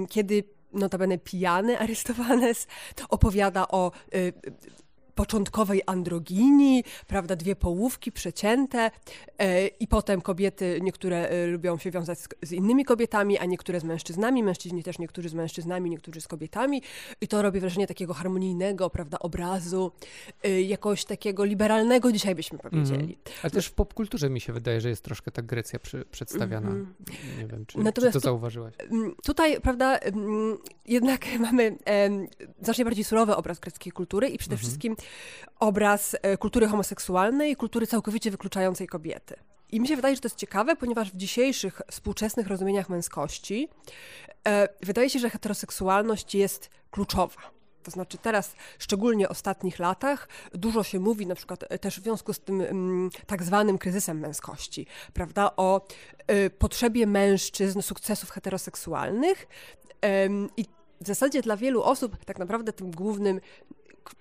kiedy 0.09 0.44
notabene 0.73 1.18
pijany 1.18 1.78
Arystofanes 1.78 2.66
opowiada 3.09 3.68
o 3.68 3.92
y, 4.14 4.33
początkowej 5.18 5.82
androginii, 5.87 6.84
prawda, 7.06 7.37
dwie 7.37 7.56
połówki 7.56 8.12
przecięte 8.12 8.90
e, 9.38 9.66
i 9.66 9.88
potem 9.88 10.20
kobiety, 10.20 10.78
niektóre 10.82 11.28
e, 11.28 11.46
lubią 11.46 11.78
się 11.78 11.90
wiązać 11.90 12.18
z, 12.18 12.28
z, 12.42 12.52
innymi 12.52 12.84
kobietami, 12.84 13.38
a 13.38 13.44
niektóre 13.44 13.80
z 13.80 13.84
mężczyznami, 13.84 14.42
mężczyźni 14.42 14.82
też 14.82 14.98
niektórzy 14.98 15.28
z 15.28 15.34
mężczyznami, 15.34 15.90
niektórzy 15.90 16.20
z 16.20 16.28
kobietami 16.28 16.82
i 17.20 17.28
to 17.28 17.42
robi 17.42 17.60
wrażenie 17.60 17.87
takiego 17.87 18.14
harmonijnego, 18.14 18.90
prawda, 18.90 19.18
obrazu, 19.18 19.92
e, 20.42 20.62
jakoś 20.62 21.04
takiego 21.04 21.44
liberalnego 21.44 22.12
dzisiaj 22.12 22.34
byśmy 22.34 22.58
powiedzieli. 22.58 23.04
Mm. 23.04 23.16
Ale 23.42 23.50
też 23.50 23.66
w 23.66 23.72
popkulturze 23.72 24.30
mi 24.30 24.40
się 24.40 24.52
wydaje, 24.52 24.80
że 24.80 24.88
jest 24.88 25.02
troszkę 25.02 25.30
tak 25.30 25.46
Grecja 25.46 25.78
przy, 25.78 26.04
przedstawiana. 26.04 26.70
Mm. 26.70 26.94
Nie 27.38 27.46
wiem, 27.46 27.66
czy, 27.66 27.78
Natomiast 27.78 28.12
czy 28.12 28.20
to 28.20 28.25
zauważyłaś. 28.25 28.75
Tutaj, 29.25 29.60
prawda, 29.60 29.98
jednak 30.87 31.26
mamy 31.48 31.78
znacznie 32.62 32.84
bardziej 32.84 33.04
surowy 33.04 33.37
obraz 33.37 33.58
greckiej 33.58 33.92
kultury 33.92 34.28
i 34.28 34.38
przede 34.38 34.54
mm 34.54 34.58
-hmm. 34.58 34.66
wszystkim 34.66 34.96
obraz 35.61 36.17
e, 36.23 36.37
kultury 36.37 36.67
homoseksualnej 36.67 37.57
kultury 37.57 37.87
całkowicie 37.87 38.31
wykluczającej 38.31 38.87
kobiety. 38.87 39.37
I 39.71 39.81
mi 39.81 39.88
się 39.88 39.97
wydaje, 39.97 40.15
że 40.15 40.21
to 40.21 40.27
jest 40.27 40.37
ciekawe, 40.37 40.77
ponieważ 40.77 41.12
w 41.12 41.17
dzisiejszych 41.17 41.83
współczesnych 41.91 42.47
rozumieniach 42.47 42.88
męskości 42.88 43.69
e, 44.49 44.69
wydaje 44.83 45.11
się, 45.11 45.19
że 45.19 45.31
heteroseksualność 45.31 46.35
jest 46.35 46.71
kluczowa. 46.91 47.59
To 47.83 47.91
znaczy 47.91 48.19
teraz, 48.19 48.55
szczególnie 48.79 49.29
w 49.29 49.31
ostatnich 49.31 49.79
latach, 49.79 50.29
dużo 50.53 50.83
się 50.83 51.00
mówi 51.00 51.27
na 51.27 51.35
przykład 51.35 51.65
e, 51.69 51.79
też 51.79 52.00
w 52.00 52.03
związku 52.03 52.33
z 52.33 52.41
tym 52.41 52.61
mm, 52.61 53.11
tak 53.27 53.43
zwanym 53.43 53.79
kryzysem 53.79 54.19
męskości, 54.19 54.87
prawda, 55.12 55.57
o 55.57 55.87
y, 56.31 56.50
potrzebie 56.50 57.07
mężczyzn 57.07 57.83
sukcesów 57.83 58.31
heteroseksualnych 58.31 59.47
i 60.57 60.65
w 61.00 61.07
zasadzie 61.07 61.43
dla 61.43 61.57
wielu 61.57 61.83
osób 61.83 62.25
tak 62.25 62.38
naprawdę 62.38 62.73
tym 62.73 62.91
głównym 62.91 63.41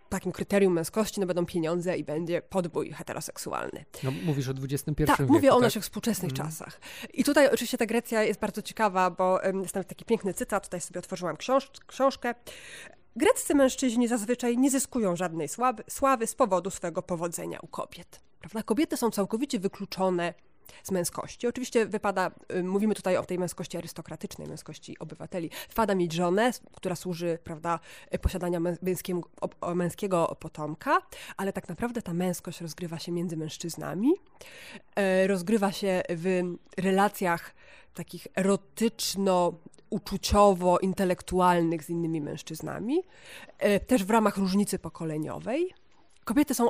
takim 0.09 0.31
kryterium 0.31 0.73
męskości 0.73 1.19
no 1.19 1.27
będą 1.27 1.45
pieniądze 1.45 1.97
i 1.97 2.03
będzie 2.03 2.41
podbój 2.41 2.91
heteroseksualny. 2.91 3.85
No, 4.03 4.11
mówisz 4.25 4.49
o 4.49 4.51
XXI 4.51 5.05
tak, 5.05 5.19
wieku, 5.19 5.33
mówię 5.33 5.51
o 5.51 5.55
tak? 5.55 5.63
naszych 5.63 5.83
współczesnych 5.83 6.31
mm. 6.31 6.45
czasach. 6.45 6.79
I 7.13 7.23
tutaj 7.23 7.47
oczywiście 7.47 7.77
ta 7.77 7.85
Grecja 7.85 8.23
jest 8.23 8.39
bardzo 8.39 8.61
ciekawa, 8.61 9.09
bo 9.11 9.39
jest 9.63 9.75
nawet 9.75 9.87
taki 9.87 10.05
piękny 10.05 10.33
cytat, 10.33 10.63
tutaj 10.63 10.81
sobie 10.81 10.99
otworzyłam 10.99 11.37
książ 11.37 11.71
książkę. 11.87 12.35
Greccy 13.15 13.55
mężczyźni 13.55 14.07
zazwyczaj 14.07 14.57
nie 14.57 14.71
zyskują 14.71 15.15
żadnej 15.15 15.47
sławy, 15.47 15.83
sławy 15.89 16.27
z 16.27 16.35
powodu 16.35 16.69
swego 16.69 17.01
powodzenia 17.01 17.59
u 17.61 17.67
kobiet. 17.67 18.21
Prawda? 18.39 18.63
Kobiety 18.63 18.97
są 18.97 19.11
całkowicie 19.11 19.59
wykluczone 19.59 20.33
z 20.83 20.91
męskości. 20.91 21.47
Oczywiście 21.47 21.85
wypada, 21.85 22.31
y, 22.55 22.63
mówimy 22.63 22.95
tutaj 22.95 23.17
o 23.17 23.25
tej 23.25 23.39
męskości 23.39 23.77
arystokratycznej, 23.77 24.47
męskości 24.47 24.99
obywateli. 24.99 25.49
Wypada 25.69 25.95
mieć 25.95 26.13
żonę, 26.13 26.51
która 26.75 26.95
służy, 26.95 27.39
prawda, 27.43 27.79
posiadania 28.21 28.59
męskiego, 28.59 29.21
męskiego 29.75 30.37
potomka, 30.39 31.01
ale 31.37 31.53
tak 31.53 31.69
naprawdę 31.69 32.01
ta 32.01 32.13
męskość 32.13 32.61
rozgrywa 32.61 32.99
się 32.99 33.11
między 33.11 33.37
mężczyznami, 33.37 34.13
e, 34.95 35.27
rozgrywa 35.27 35.71
się 35.71 36.03
w 36.09 36.41
relacjach 36.77 37.55
takich 37.93 38.27
erotyczno 38.35 39.53
uczuciowo-intelektualnych 39.89 41.83
z 41.83 41.89
innymi 41.89 42.21
mężczyznami, 42.21 43.03
też 43.87 44.03
w 44.03 44.09
ramach 44.09 44.37
różnicy 44.37 44.79
pokoleniowej. 44.79 45.73
Kobiety 46.23 46.53
są 46.53 46.69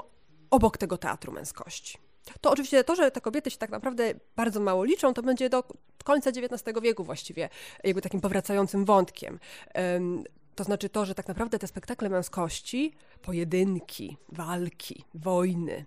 obok 0.49 0.77
tego 0.77 0.97
teatru 0.97 1.31
męskości. 1.31 1.97
To 2.41 2.51
oczywiście 2.51 2.83
to, 2.83 2.95
że 2.95 3.11
te 3.11 3.21
kobiety 3.21 3.51
się 3.51 3.57
tak 3.57 3.69
naprawdę 3.69 4.13
bardzo 4.35 4.59
mało 4.59 4.83
liczą, 4.83 5.13
to 5.13 5.23
będzie 5.23 5.49
do 5.49 5.63
końca 6.03 6.29
XIX 6.29 6.81
wieku 6.81 7.03
właściwie 7.03 7.49
jakby 7.83 8.01
takim 8.01 8.21
powracającym 8.21 8.85
wątkiem. 8.85 9.39
To 10.55 10.63
znaczy 10.63 10.89
to, 10.89 11.05
że 11.05 11.15
tak 11.15 11.27
naprawdę 11.27 11.59
te 11.59 11.67
spektakle 11.67 12.09
męskości, 12.09 12.93
pojedynki, 13.21 14.17
walki, 14.29 15.05
wojny, 15.13 15.85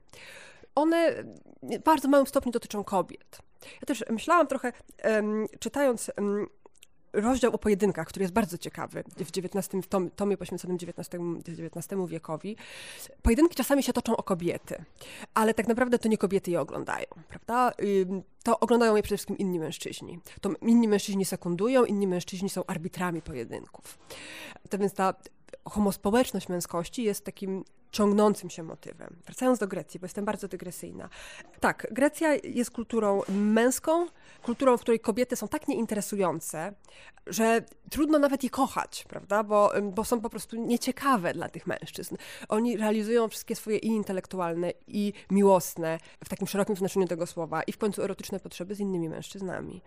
one 0.75 1.25
w 1.63 1.79
bardzo 1.85 2.09
małym 2.09 2.27
stopniu 2.27 2.53
dotyczą 2.53 2.85
kobiet. 2.85 3.39
Ja 3.63 3.87
też 3.87 4.05
myślałam 4.11 4.47
trochę, 4.47 4.73
czytając 5.61 6.11
rozdział 7.13 7.55
o 7.55 7.59
pojedynkach, 7.59 8.07
który 8.07 8.23
jest 8.23 8.35
bardzo 8.35 8.59
ciekawy 8.59 9.05
w 9.17 9.31
XIX, 9.39 9.85
w 9.85 9.87
tom, 9.87 10.11
tomie 10.11 10.37
poświęconym 10.37 10.77
XIX, 10.77 11.23
XIX 11.59 12.01
wiekowi. 12.07 12.57
Pojedynki 13.23 13.55
czasami 13.55 13.83
się 13.83 13.93
toczą 13.93 14.17
o 14.17 14.23
kobiety, 14.23 14.85
ale 15.35 15.55
tak 15.55 15.69
naprawdę 15.69 15.99
to 15.99 16.09
nie 16.09 16.19
kobiety 16.19 16.51
je 16.51 16.61
oglądają, 16.61 17.07
prawda? 17.29 17.73
To 18.43 18.61
oglądają 18.61 18.97
je 18.97 19.03
przede 19.03 19.17
wszystkim 19.17 19.39
inni 19.39 19.59
mężczyźni. 19.59 20.21
To 20.41 20.51
inni 20.63 20.89
mężczyźni 20.89 21.25
sekundują, 21.25 21.85
inni 21.85 22.07
mężczyźni 22.07 22.49
są 22.49 22.67
arbitrami 22.67 23.23
pojedynków. 23.23 23.99
To 24.71 24.79
więc 24.79 24.95
ta 24.95 25.15
homospołeczność 25.69 26.49
męskości 26.49 27.03
jest 27.03 27.25
takim 27.25 27.65
ciągnącym 27.93 28.51
się 28.51 28.63
motywem. 28.63 29.17
Wracając 29.27 29.59
do 29.59 29.69
Grecji, 29.69 30.01
bo 30.01 30.05
jestem 30.05 30.25
bardzo 30.25 30.49
dygresyjna. 30.49 31.09
Tak, 31.61 31.87
Grecja 31.91 32.35
jest 32.35 32.71
kulturą 32.71 33.23
męską, 33.29 34.07
kulturą, 34.43 34.77
w 34.77 34.81
której 34.81 35.01
kobiety 35.01 35.37
są 35.37 35.49
tak 35.49 35.69
nieinteresujące, 35.69 36.73
że 37.27 37.63
trudno 37.91 38.19
nawet 38.19 38.45
je 38.45 38.51
kochać, 38.51 39.05
prawda? 39.09 39.45
Bo, 39.45 39.73
bo 39.83 40.05
są 40.05 40.21
po 40.21 40.31
prostu 40.31 40.57
nieciekawe 40.57 41.35
dla 41.35 41.49
tych 41.49 41.67
mężczyzn. 41.67 42.17
Oni 42.49 42.77
realizują 42.77 43.29
wszystkie 43.29 43.57
swoje 43.57 43.79
i 43.79 43.87
intelektualne, 43.87 44.73
i 44.87 45.13
miłosne, 45.31 45.99
w 46.25 46.29
takim 46.29 46.47
szerokim 46.47 46.77
znaczeniu 46.77 47.07
tego 47.07 47.27
słowa, 47.27 47.63
i 47.63 47.73
w 47.73 47.79
końcu 47.79 48.03
erotyczne 48.03 48.41
potrzeby 48.41 48.75
z 48.75 48.81
innymi 48.81 49.09
mężczyznami. 49.09 49.83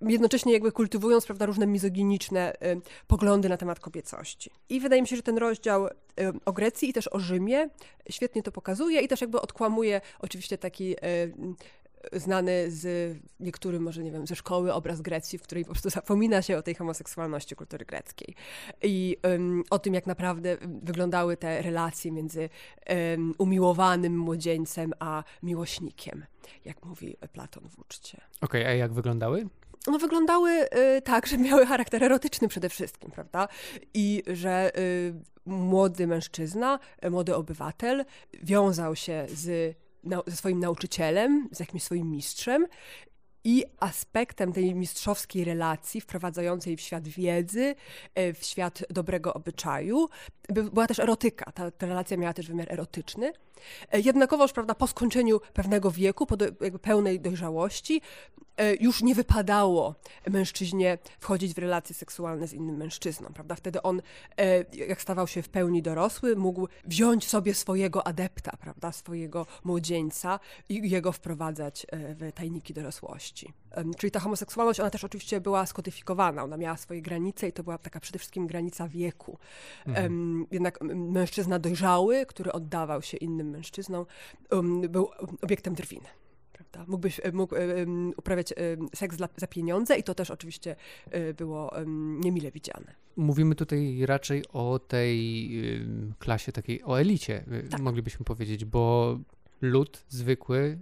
Jednocześnie 0.00 0.52
jakby 0.52 0.72
kultywując, 0.72 1.26
prawda, 1.26 1.46
różne 1.46 1.66
mizoginiczne 1.66 2.54
y, 2.54 2.80
poglądy 3.06 3.48
na 3.48 3.56
temat 3.56 3.80
kobiecości. 3.80 4.50
I 4.68 4.80
wydaje 4.80 5.02
mi 5.02 5.08
się, 5.08 5.16
że 5.16 5.22
ten 5.22 5.38
rozdział 5.38 5.88
o 6.44 6.52
Grecji 6.52 6.88
i 6.88 6.92
też 6.92 7.08
o 7.08 7.20
Rzymie 7.20 7.68
świetnie 8.10 8.42
to 8.42 8.52
pokazuje 8.52 9.00
i 9.00 9.08
też 9.08 9.20
jakby 9.20 9.40
odkłamuje 9.40 10.00
oczywiście 10.20 10.58
taki 10.58 10.96
znany 12.12 12.70
z 12.70 13.16
niektórym, 13.40 13.82
może 13.82 14.02
nie 14.02 14.12
wiem, 14.12 14.26
ze 14.26 14.36
szkoły 14.36 14.72
obraz 14.72 15.00
Grecji, 15.00 15.38
w 15.38 15.42
której 15.42 15.64
po 15.64 15.70
prostu 15.70 15.90
zapomina 15.90 16.42
się 16.42 16.56
o 16.58 16.62
tej 16.62 16.74
homoseksualności 16.74 17.56
kultury 17.56 17.84
greckiej 17.84 18.34
i 18.82 19.16
um, 19.24 19.64
o 19.70 19.78
tym, 19.78 19.94
jak 19.94 20.06
naprawdę 20.06 20.56
wyglądały 20.82 21.36
te 21.36 21.62
relacje 21.62 22.12
między 22.12 22.48
um, 22.88 23.34
umiłowanym 23.38 24.18
młodzieńcem 24.18 24.92
a 24.98 25.24
miłośnikiem, 25.42 26.24
jak 26.64 26.84
mówi 26.84 27.16
Platon 27.32 27.68
w 27.68 27.78
uczcie. 27.78 28.20
Okej, 28.40 28.62
okay, 28.62 28.72
a 28.72 28.74
jak 28.74 28.92
wyglądały? 28.92 29.48
No, 29.86 29.98
wyglądały 29.98 30.50
y, 30.96 31.02
tak, 31.02 31.26
że 31.26 31.38
miały 31.38 31.66
charakter 31.66 32.04
erotyczny 32.04 32.48
przede 32.48 32.68
wszystkim, 32.68 33.10
prawda? 33.10 33.48
I 33.94 34.22
że 34.26 34.78
y, 34.78 35.14
młody 35.46 36.06
mężczyzna, 36.06 36.78
młody 37.10 37.34
obywatel 37.34 38.04
wiązał 38.42 38.96
się 38.96 39.26
z 39.28 39.76
ze 40.26 40.36
swoim 40.36 40.60
nauczycielem, 40.60 41.48
z 41.52 41.60
jakimś 41.60 41.82
swoim 41.82 42.10
mistrzem 42.10 42.66
i 43.44 43.64
aspektem 43.80 44.52
tej 44.52 44.74
mistrzowskiej 44.74 45.44
relacji, 45.44 46.00
wprowadzającej 46.00 46.76
w 46.76 46.80
świat 46.80 47.08
wiedzy, 47.08 47.74
e, 48.14 48.32
w 48.32 48.44
świat 48.44 48.82
dobrego 48.90 49.34
obyczaju, 49.34 50.08
była 50.48 50.86
też 50.86 50.98
erotyka. 50.98 51.52
Ta, 51.52 51.70
ta 51.70 51.86
relacja 51.86 52.16
miała 52.16 52.34
też 52.34 52.48
wymiar 52.48 52.72
erotyczny. 52.72 53.32
E, 53.92 54.00
jednakowoż, 54.00 54.52
prawda, 54.52 54.74
po 54.74 54.86
skończeniu 54.86 55.40
pewnego 55.52 55.90
wieku, 55.90 56.26
po 56.26 56.36
do, 56.36 56.46
pełnej 56.82 57.20
dojrzałości, 57.20 58.00
e, 58.56 58.74
już 58.74 59.02
nie 59.02 59.14
wypadało 59.14 59.94
mężczyźnie 60.30 60.98
wchodzić 61.20 61.54
w 61.54 61.58
relacje 61.58 61.94
seksualne 61.94 62.48
z 62.48 62.52
innym 62.52 62.76
mężczyzną, 62.76 63.28
prawda? 63.34 63.54
Wtedy 63.54 63.82
on, 63.82 64.02
e, 64.36 64.64
jak 64.86 65.02
stawał 65.02 65.26
się 65.26 65.42
w 65.42 65.48
pełni 65.48 65.82
dorosły, 65.82 66.36
mógł 66.36 66.68
wziąć 66.84 67.28
sobie 67.28 67.54
swojego 67.54 68.06
adepta, 68.06 68.56
prawda, 68.60 68.92
swojego 68.92 69.46
młodzieńca 69.64 70.40
i 70.68 70.90
jego 70.90 71.12
wprowadzać 71.12 71.86
w 71.92 72.32
tajniki 72.32 72.74
dorosłości. 72.74 73.52
Czyli 73.98 74.10
ta 74.10 74.20
homoseksualność, 74.20 74.80
ona 74.80 74.90
też 74.90 75.04
oczywiście 75.04 75.40
była 75.40 75.66
skodyfikowana, 75.66 76.42
ona 76.42 76.56
miała 76.56 76.76
swoje 76.76 77.02
granice 77.02 77.48
i 77.48 77.52
to 77.52 77.62
była 77.62 77.78
taka 77.78 78.00
przede 78.00 78.18
wszystkim 78.18 78.46
granica 78.46 78.88
wieku. 78.88 79.38
Mhm. 79.86 80.46
Jednak 80.50 80.80
mężczyzna 80.94 81.58
dojrzały, 81.58 82.26
który 82.26 82.52
oddawał 82.52 83.02
się 83.02 83.16
innym 83.16 83.47
mężczyzną, 83.50 84.06
um, 84.50 84.80
był 84.80 85.08
obiektem 85.42 85.74
drwin. 85.74 86.00
Prawda? 86.52 86.84
Mógłbyś, 86.90 87.20
e, 87.22 87.32
mógł 87.32 87.54
um, 87.54 88.12
uprawiać 88.16 88.54
um, 88.78 88.88
seks 88.94 89.16
dla, 89.16 89.28
za 89.36 89.46
pieniądze 89.46 89.98
i 89.98 90.02
to 90.02 90.14
też 90.14 90.30
oczywiście 90.30 90.76
było 91.36 91.72
niemile 92.20 92.50
widziane. 92.50 92.94
Mówimy 93.16 93.54
tutaj 93.54 94.06
raczej 94.06 94.44
o 94.52 94.78
tej 94.78 95.50
klasie 96.18 96.52
takiej, 96.52 96.82
o 96.84 97.00
elicie, 97.00 97.44
tak. 97.70 97.80
moglibyśmy 97.80 98.24
powiedzieć, 98.24 98.64
bo 98.64 99.18
lud 99.60 100.04
zwykły 100.08 100.78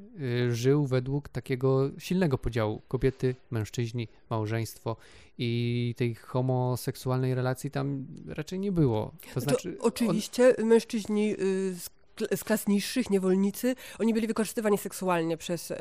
żył 0.51 0.87
według 0.87 1.29
takiego 1.29 1.91
silnego 1.99 2.39
podziału 2.39 2.83
kobiety, 2.89 3.35
mężczyźni, 3.51 4.09
małżeństwo 4.31 4.97
i 5.39 5.95
tej 5.97 6.15
homoseksualnej 6.15 7.35
relacji 7.35 7.71
tam 7.71 8.07
raczej 8.27 8.59
nie 8.59 8.73
było. 8.73 9.13
To 9.35 9.41
znaczy, 9.41 9.73
to 9.73 9.85
oczywiście 9.85 10.57
on... 10.57 10.67
mężczyźni 10.67 11.33
y, 11.41 11.75
z 11.75 11.91
z 12.37 12.45
klas 12.45 12.67
niższych, 12.67 13.11
niewolnicy, 13.11 13.75
oni 13.99 14.15
byli 14.15 14.27
wykorzystywani 14.27 14.79
seksualnie 14.79 15.37
przez 15.37 15.71
e, 15.71 15.77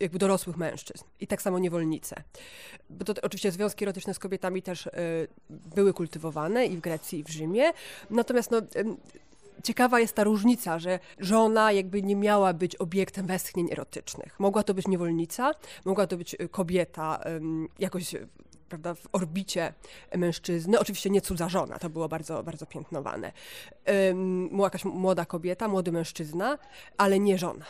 jakby 0.00 0.18
dorosłych 0.18 0.56
mężczyzn. 0.56 1.04
I 1.20 1.26
tak 1.26 1.42
samo 1.42 1.58
niewolnice. 1.58 2.22
Bo 2.90 3.04
to 3.04 3.14
oczywiście 3.22 3.52
związki 3.52 3.84
erotyczne 3.84 4.14
z 4.14 4.18
kobietami 4.18 4.62
też 4.62 4.86
e, 4.86 4.90
były 5.50 5.94
kultywowane 5.94 6.66
i 6.66 6.76
w 6.76 6.80
Grecji, 6.80 7.18
i 7.18 7.24
w 7.24 7.28
Rzymie. 7.28 7.72
Natomiast 8.10 8.50
no, 8.50 8.60
ciekawa 9.64 10.00
jest 10.00 10.14
ta 10.14 10.24
różnica, 10.24 10.78
że 10.78 10.98
żona 11.18 11.72
jakby 11.72 12.02
nie 12.02 12.16
miała 12.16 12.52
być 12.52 12.76
obiektem 12.76 13.26
westchnień 13.26 13.68
erotycznych. 13.72 14.40
Mogła 14.40 14.62
to 14.62 14.74
być 14.74 14.88
niewolnica, 14.88 15.52
mogła 15.84 16.06
to 16.06 16.16
być 16.16 16.36
kobieta 16.50 17.20
jakoś 17.78 18.14
prawda, 18.78 18.94
w 18.94 19.08
orbicie 19.12 19.72
mężczyzny. 20.16 20.78
Oczywiście 20.78 21.10
nie 21.10 21.20
cudza 21.20 21.48
żona, 21.48 21.78
to 21.78 21.90
było 21.90 22.08
bardzo, 22.08 22.42
bardzo 22.42 22.66
piętnowane. 22.66 23.32
Była 24.50 24.66
jakaś 24.66 24.84
młoda 24.84 25.24
kobieta, 25.24 25.68
młody 25.68 25.92
mężczyzna, 25.92 26.58
ale 26.96 27.18
nie 27.18 27.38
żona. 27.38 27.64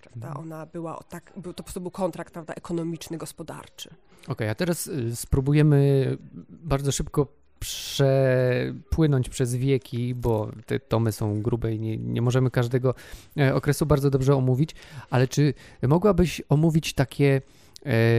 Prawda? 0.00 0.28
Mhm. 0.28 0.46
Ona 0.46 0.66
była 0.66 1.02
tak, 1.08 1.32
to 1.32 1.54
po 1.54 1.62
prostu 1.62 1.80
był 1.80 1.90
kontrakt 1.90 2.32
prawda, 2.32 2.54
ekonomiczny, 2.54 3.18
gospodarczy. 3.18 3.88
Okej, 3.88 4.32
okay, 4.32 4.50
a 4.50 4.54
teraz 4.54 4.86
y, 4.86 5.16
spróbujemy 5.16 6.16
bardzo 6.48 6.92
szybko 6.92 7.26
przepłynąć 7.58 9.28
przez 9.28 9.54
wieki, 9.54 10.14
bo 10.14 10.50
te 10.66 10.80
tomy 10.80 11.12
są 11.12 11.42
grube 11.42 11.74
i 11.74 11.80
nie, 11.80 11.96
nie 11.96 12.22
możemy 12.22 12.50
każdego 12.50 12.94
e, 13.38 13.54
okresu 13.54 13.86
bardzo 13.86 14.10
dobrze 14.10 14.36
omówić, 14.36 14.70
ale 15.10 15.28
czy 15.28 15.54
mogłabyś 15.82 16.42
omówić 16.48 16.94
takie 16.94 17.42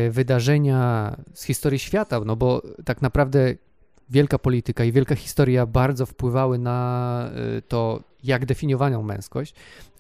wydarzenia 0.09 1.15
z 1.33 1.43
historii 1.43 1.79
świata? 1.79 2.19
No 2.25 2.35
bo 2.35 2.61
tak 2.85 3.01
naprawdę 3.01 3.55
wielka 4.09 4.39
polityka 4.39 4.83
i 4.83 4.91
wielka 4.91 5.15
historia 5.15 5.65
bardzo 5.65 6.05
wpływały 6.05 6.57
na 6.57 7.29
e, 7.57 7.61
to, 7.61 8.03
jak 8.23 8.45
definiowano 8.45 9.03
męskość. 9.03 9.53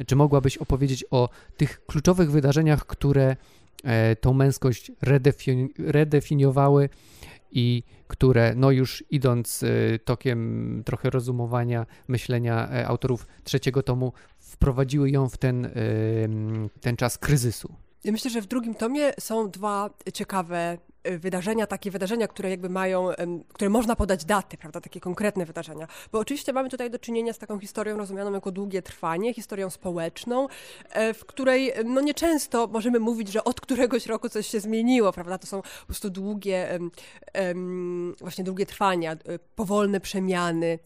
Czy 0.05 0.15
mogłabyś 0.15 0.57
opowiedzieć 0.57 1.05
o 1.11 1.29
tych 1.57 1.85
kluczowych 1.85 2.31
wydarzeniach, 2.31 2.85
które 2.85 3.35
tą 4.21 4.33
męskość 4.33 4.91
redefini 5.01 5.69
redefiniowały 5.79 6.89
i 7.51 7.83
które, 8.07 8.53
no 8.55 8.71
już 8.71 9.03
idąc 9.11 9.65
tokiem 10.05 10.81
trochę 10.85 11.09
rozumowania, 11.09 11.85
myślenia 12.07 12.69
autorów 12.85 13.27
trzeciego 13.43 13.83
tomu, 13.83 14.13
wprowadziły 14.39 15.09
ją 15.09 15.29
w 15.29 15.37
ten, 15.37 15.69
ten 16.81 16.95
czas 16.95 17.17
kryzysu. 17.17 17.86
Myślę, 18.05 18.31
że 18.31 18.41
w 18.41 18.47
drugim 18.47 18.75
tomie 18.75 19.13
są 19.19 19.49
dwa 19.49 19.89
ciekawe 20.13 20.77
wydarzenia, 21.03 21.67
takie 21.67 21.91
wydarzenia, 21.91 22.27
które 22.27 22.49
jakby 22.49 22.69
mają, 22.69 23.09
które 23.53 23.69
można 23.69 23.95
podać 23.95 24.25
daty, 24.25 24.57
prawda, 24.57 24.81
takie 24.81 24.99
konkretne 24.99 25.45
wydarzenia. 25.45 25.87
Bo 26.11 26.19
oczywiście 26.19 26.53
mamy 26.53 26.69
tutaj 26.69 26.91
do 26.91 26.99
czynienia 26.99 27.33
z 27.33 27.37
taką 27.37 27.59
historią 27.59 27.97
rozumianą 27.97 28.33
jako 28.33 28.51
długie 28.51 28.81
trwanie, 28.81 29.33
historią 29.33 29.69
społeczną, 29.69 30.47
e, 30.89 31.13
w 31.13 31.25
której 31.25 31.73
no 31.85 32.01
nieczęsto 32.01 32.67
możemy 32.67 32.99
mówić, 32.99 33.31
że 33.31 33.43
od 33.43 33.61
któregoś 33.61 34.05
roku 34.05 34.29
coś 34.29 34.47
się 34.47 34.59
zmieniło, 34.59 35.13
prawda, 35.13 35.37
to 35.37 35.47
są 35.47 35.61
po 35.61 35.85
prostu 35.85 36.09
długie, 36.09 36.79
właśnie 38.21 38.43
długie 38.43 38.65
trwania, 38.65 39.11
e, 39.11 39.17
powolne 39.55 39.99
przemiany, 39.99 40.79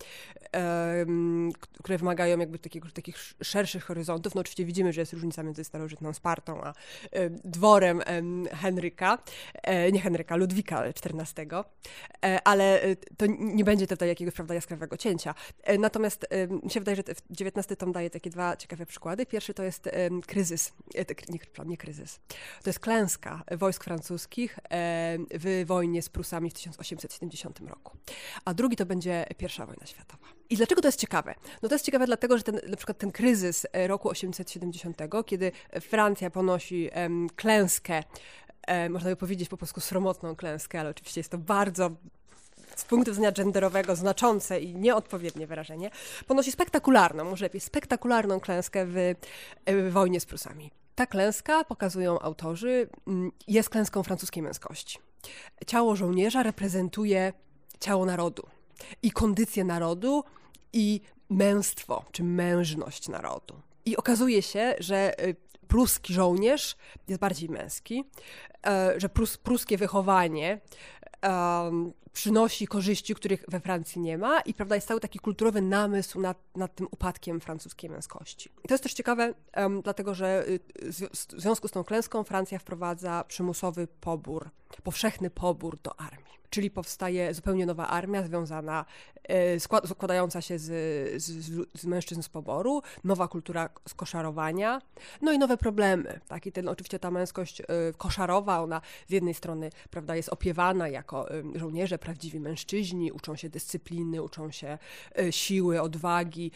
które 1.62 1.98
wymagają 1.98 2.39
jakby 2.39 2.60
takich, 2.94 3.15
szerszych 3.44 3.84
horyzontów. 3.84 4.36
No 4.36 4.41
oczywiście 4.41 4.65
widzimy, 4.65 4.94
że 4.94 5.01
jest 5.01 5.13
różnica 5.13 5.44
między 5.44 5.63
starożytną 5.63 6.13
Spartą 6.13 6.63
a 6.63 6.74
dworem 7.44 8.01
Henryka, 8.51 9.18
e, 9.53 9.91
nie 9.91 10.00
Henryka, 10.00 10.11
Ludwika 10.36 10.84
XIV, 10.84 11.63
e, 12.25 12.39
ale 12.44 12.82
e, 12.82 12.96
to 12.96 13.25
nie 13.39 13.63
będzie 13.63 13.88
tutaj 13.88 14.10
jakiegoś 14.10 14.34
prawda, 14.34 14.53
jaskrawego 14.53 14.98
cięcia. 14.98 15.36
Natomiast 15.80 16.27
mi 16.63 16.72
się 16.72 16.80
wydaje, 16.80 16.96
że 16.96 17.03
XIX 17.48 17.80
tom 17.80 17.91
daje 17.91 18.10
takie 18.10 18.30
dwa 18.30 18.58
ciekawe 18.58 18.86
przykłady. 18.86 19.25
Pierwszy 19.25 19.53
to 19.53 19.63
jest 19.63 19.89
kryzys, 20.27 20.74
nie, 21.30 21.39
nie 21.65 21.77
kryzys, 21.77 22.20
to 22.63 22.70
jest 22.70 22.80
klęska 22.80 23.44
wojsk 23.51 23.84
francuskich 23.84 24.60
w 25.34 25.63
wojnie 25.65 26.01
z 26.01 26.10
Prusami 26.10 26.50
w 26.50 26.53
1870 26.53 27.60
roku. 27.60 27.98
A 28.46 28.53
drugi 28.53 28.75
to 28.75 28.86
będzie 28.86 29.25
pierwsza 29.38 29.65
wojna 29.65 29.86
światowa. 29.86 30.27
I 30.50 30.58
dlaczego 30.58 30.82
to 30.82 30.88
jest 30.88 31.00
ciekawe? 31.00 31.36
No 31.62 31.70
to 31.70 31.75
jest 31.75 31.86
ciekawe 31.86 32.06
dlatego, 32.06 32.38
że 32.38 32.44
ten, 32.44 32.60
na 32.68 32.77
przykład 32.77 32.98
ten 32.98 33.12
kryzys 33.12 33.68
e, 33.74 33.88
roku 33.88 34.10
870, 34.10 34.98
kiedy 35.25 35.51
Francja 35.82 36.30
ponosi 36.30 36.89
klęskę, 37.36 38.03
um, 38.68 38.91
można 38.91 39.10
by 39.10 39.15
powiedzieć 39.15 39.50
po 39.50 39.58
polsku 39.58 39.80
sromotną 39.80 40.36
klęskę, 40.36 40.80
ale 40.80 40.89
oczywiście 40.89 41.20
jest 41.20 41.32
to 41.32 41.38
bardzo 41.38 41.91
z 42.75 42.86
punktu 42.86 43.12
widzenia 43.12 43.32
genderowego 43.32 43.96
znaczące 43.96 44.60
i 44.60 44.75
nieodpowiednie 44.75 45.48
wyrażenie, 45.48 45.91
ponosi 46.27 46.51
spektakularną, 46.51 47.24
może 47.24 47.46
lepiej 47.46 47.62
spektakularną 47.62 48.39
klęskę 48.39 48.86
w, 48.86 48.98
e, 48.98 49.15
w 49.65 49.91
wojnie 49.91 50.20
z 50.20 50.25
Prusami. 50.25 50.72
Ta 50.96 51.06
klęska, 51.06 51.63
pokazują 51.63 52.20
autorzy, 52.20 52.89
mm, 53.08 53.32
jest 53.48 53.70
klęską 53.70 54.03
francuskiej 54.03 54.44
męskości. 54.44 55.00
Ciało 55.68 55.96
żołnierza 55.96 56.44
reprezentuje 56.44 57.34
ciało 57.82 58.06
narodu 58.06 58.48
i 59.03 59.12
kondycję 59.12 59.63
narodu 59.63 60.24
i 60.74 61.01
męstwo, 61.30 62.06
czy 62.12 62.24
mężność 62.24 63.10
narodu. 63.10 63.62
I 63.86 63.98
okazuje 63.98 64.41
się, 64.41 64.75
że 64.80 65.24
y, 65.25 65.36
pruski 65.72 66.13
żołnierz 66.13 66.75
jest 67.08 67.22
bardziej 67.22 67.50
męski, 67.50 68.04
e, 68.66 68.94
że 69.00 69.10
prus, 69.10 69.38
pruskie 69.38 69.78
wychowanie 69.78 70.60
przynosi 72.13 72.68
korzyści, 72.68 73.15
których 73.15 73.46
we 73.48 73.60
Francji 73.60 74.01
nie 74.01 74.18
ma 74.18 74.41
i 74.41 74.53
prawda, 74.53 74.75
jest 74.75 74.88
cały 74.88 75.00
taki 75.00 75.20
kulturowy 75.20 75.62
namysł 75.62 76.20
nad, 76.20 76.38
nad 76.56 76.75
tym 76.75 76.88
upadkiem 76.91 77.39
francuskiej 77.39 77.89
męskości. 77.89 78.50
I 78.63 78.68
to 78.68 78.74
jest 78.74 78.84
też 78.84 78.94
ciekawe, 78.94 79.34
um, 79.58 79.82
dlatego 79.82 80.15
że 80.15 80.48
y, 80.48 80.60
w 81.13 81.41
związku 81.41 81.68
z 81.68 81.72
tą 81.72 81.84
klęską 81.84 82.24
Francja 82.24 82.60
wprowadza 82.60 83.24
przymusowy 83.27 83.88
pobór, 83.88 84.50
powszechny 84.84 85.30
pobór 85.30 85.77
do 85.84 86.00
armii 86.00 86.32
czyli 86.51 86.72
powstaje 86.72 87.34
zupełnie 87.34 87.65
nowa 87.65 87.88
armia 87.88 88.24
związana, 88.24 88.86
e, 89.24 89.60
składająca 89.60 90.41
się 90.41 90.60
z, 90.60 90.63
z, 91.24 91.32
z, 91.74 91.86
mężczyzn 91.86 92.22
z 92.22 92.30
poboru, 92.30 92.82
nowa 93.03 93.27
kultura 93.27 93.70
skoszarowania, 93.89 94.82
no 95.22 95.32
i 95.32 95.39
nowe 95.39 95.58
problemy. 95.58 96.20
Tak? 96.27 96.46
I 96.46 96.51
ten, 96.51 96.68
oczywiście 96.68 97.00
ta 97.00 97.12
męskość 97.12 97.62
e, 97.62 97.65
koszarowa, 97.98 98.60
ona 98.60 98.82
z 99.08 99.12
jednej 99.12 99.34
strony 99.34 99.70
prawda, 99.89 100.15
jest 100.15 100.30
opiewana 100.30 100.88
jako 100.88 101.32
e, 101.32 101.44
żołnierze, 101.56 101.98
prawdziwi 102.01 102.39
mężczyźni, 102.39 103.12
uczą 103.12 103.36
się 103.36 103.50
dyscypliny, 103.50 104.24
uczą 104.24 104.51
się 104.51 104.77
siły, 105.31 105.81
odwagi, 105.81 106.51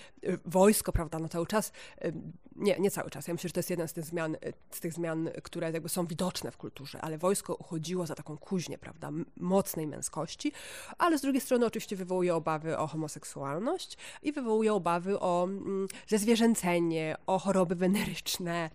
wojsko, 0.45 0.91
prawda, 0.91 1.19
no 1.19 1.29
cały 1.29 1.47
czas 1.47 1.71
nie, 2.55 2.79
nie 2.79 2.91
cały 2.91 3.09
czas. 3.09 3.27
Ja 3.27 3.33
myślę, 3.33 3.47
że 3.47 3.53
to 3.53 3.59
jest 3.59 3.69
jedna 3.69 3.88
z 3.88 3.93
tych 3.93 4.05
zmian, 4.05 4.38
z 4.71 4.79
tych 4.79 4.93
zmian 4.93 5.29
które 5.43 5.71
jakby 5.71 5.89
są 5.89 6.05
widoczne 6.05 6.51
w 6.51 6.57
kulturze, 6.57 7.01
ale 7.01 7.17
wojsko 7.17 7.55
uchodziło 7.55 8.05
za 8.05 8.15
taką 8.15 8.37
kuźnię, 8.37 8.77
prawda, 8.77 9.11
mocnej 9.37 9.87
męskości, 9.87 10.51
ale 10.98 11.18
z 11.18 11.22
drugiej 11.22 11.41
strony 11.41 11.65
oczywiście 11.65 11.96
wywołuje 11.96 12.35
obawy 12.35 12.77
o 12.77 12.87
homoseksualność 12.87 13.98
i 14.24 14.31
wywołuje 14.31 14.74
obawy 14.74 15.20
o 15.20 15.44
mm, 15.44 15.87
zezwierzęcenie, 16.07 17.15
o 17.27 17.39
choroby 17.39 17.75
weneryczne, 17.75 18.70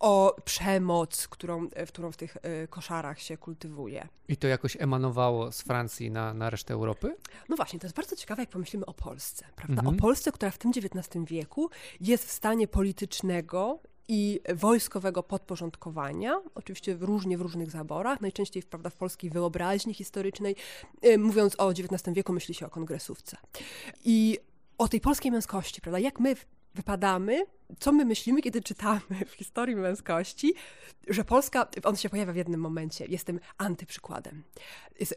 o 0.00 0.36
przemoc, 0.44 1.28
którą, 1.28 1.68
w 1.86 1.88
którą 1.88 2.12
w 2.12 2.16
tych 2.16 2.36
y, 2.36 2.68
koszarach 2.68 3.20
się 3.20 3.36
kultywuje. 3.36 4.08
I 4.28 4.36
to 4.36 4.48
jakoś 4.48 4.76
emanowało 4.80 5.52
z 5.52 5.62
Francji 5.62 6.10
na, 6.10 6.34
na 6.34 6.50
resztę 6.50 6.74
Europy? 6.74 7.16
No 7.48 7.56
właśnie, 7.56 7.78
to 7.78 7.86
jest 7.86 7.96
bardzo 7.96 8.16
ciekawe, 8.16 8.42
jak 8.42 8.50
pomyślimy 8.50 8.86
o 8.86 8.94
Polsce, 8.94 9.44
prawda? 9.56 9.80
Mhm. 9.80 9.96
O 9.96 10.00
Polsce, 10.00 10.32
która 10.32 10.50
w 10.50 10.58
tym 10.58 10.70
XIX 10.70 11.24
wieku 11.24 11.70
jest 12.00 12.26
w 12.26 12.30
stanie 12.30 12.68
i 14.08 14.40
wojskowego 14.54 15.22
podporządkowania, 15.22 16.40
oczywiście 16.54 16.96
różnie 17.00 17.38
w 17.38 17.40
różnych 17.40 17.70
zaborach, 17.70 18.20
najczęściej 18.20 18.62
prawda, 18.62 18.90
w 18.90 18.94
polskiej 18.94 19.30
wyobraźni 19.30 19.94
historycznej. 19.94 20.56
Y, 21.04 21.18
mówiąc 21.18 21.54
o 21.58 21.70
XIX 21.70 22.14
wieku, 22.14 22.32
myśli 22.32 22.54
się 22.54 22.66
o 22.66 22.70
kongresówce. 22.70 23.36
I 24.04 24.38
o 24.78 24.88
tej 24.88 25.00
polskiej 25.00 25.32
męskości, 25.32 25.80
prawda, 25.80 25.98
jak 25.98 26.20
my 26.20 26.36
wypadamy, 26.74 27.46
co 27.78 27.92
my 27.92 28.04
myślimy, 28.04 28.42
kiedy 28.42 28.62
czytamy 28.62 29.00
w 29.26 29.32
historii 29.32 29.76
męskości, 29.76 30.54
że 31.08 31.24
Polska, 31.24 31.68
on 31.84 31.96
się 31.96 32.08
pojawia 32.08 32.32
w 32.32 32.36
jednym 32.36 32.60
momencie, 32.60 33.06
jest 33.06 33.24
tym 33.24 33.40
antyprzykładem. 33.58 34.42
Jest, 35.00 35.16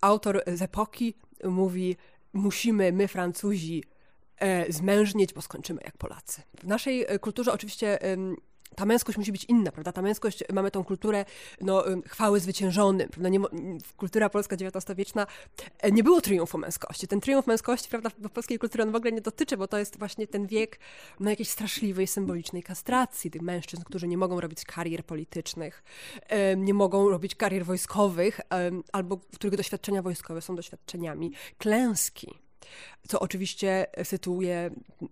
autor 0.00 0.42
z 0.46 0.62
epoki 0.62 1.14
mówi, 1.44 1.96
musimy 2.32 2.92
my 2.92 3.08
Francuzi 3.08 3.84
zmężnieć, 4.68 5.32
bo 5.34 5.42
skończymy 5.42 5.80
jak 5.84 5.98
Polacy. 5.98 6.42
W 6.62 6.66
naszej 6.66 7.04
e, 7.08 7.18
kulturze 7.18 7.52
oczywiście 7.52 7.98
ta 8.76 8.84
męskość 8.84 9.18
musi 9.18 9.32
być 9.32 9.44
inna, 9.44 9.72
prawda? 9.72 9.92
Ta 9.92 10.02
męskość, 10.02 10.44
mamy 10.52 10.70
tą 10.70 10.84
kulturę 10.84 11.24
no, 11.60 11.84
chwały 12.06 12.40
zwyciężonym, 12.40 13.08
prawda? 13.08 13.28
Nie, 13.28 13.38
kultura 13.96 14.30
polska 14.30 14.56
XIX-wieczna 14.56 15.26
e, 15.78 15.90
nie 15.90 16.04
było 16.04 16.20
triumfu 16.20 16.58
męskości. 16.58 17.08
Ten 17.08 17.20
triumf 17.20 17.46
męskości, 17.46 17.88
prawda, 17.88 18.10
w 18.10 18.30
polskiej 18.30 18.58
kulturze 18.58 18.82
on 18.82 18.92
w 18.92 18.94
ogóle 18.94 19.12
nie 19.12 19.20
dotyczy, 19.20 19.56
bo 19.56 19.68
to 19.68 19.78
jest 19.78 19.98
właśnie 19.98 20.26
ten 20.26 20.46
wiek 20.46 20.80
no, 21.20 21.30
jakiejś 21.30 21.48
straszliwej, 21.48 22.06
symbolicznej 22.06 22.62
kastracji 22.62 23.30
tych 23.30 23.42
mężczyzn, 23.42 23.82
którzy 23.82 24.08
nie 24.08 24.18
mogą 24.18 24.40
robić 24.40 24.64
karier 24.64 25.04
politycznych, 25.04 25.84
nie 26.56 26.74
mogą 26.74 27.08
robić 27.08 27.34
karier 27.34 27.64
wojskowych, 27.64 28.40
albo 28.92 29.16
których 29.34 29.56
doświadczenia 29.56 30.02
wojskowe 30.02 30.42
są 30.42 30.56
doświadczeniami 30.56 31.32
klęski 31.58 32.47
co 33.08 33.20
oczywiście 33.20 33.86
sytuuje, 34.04 34.70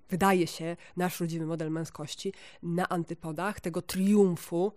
wydaje 0.08 0.46
się, 0.46 0.76
nasz 0.96 1.20
rodzimy 1.20 1.46
model 1.46 1.70
męskości 1.70 2.32
na 2.62 2.88
antypodach 2.88 3.60
tego 3.60 3.82
triumfu 3.82 4.72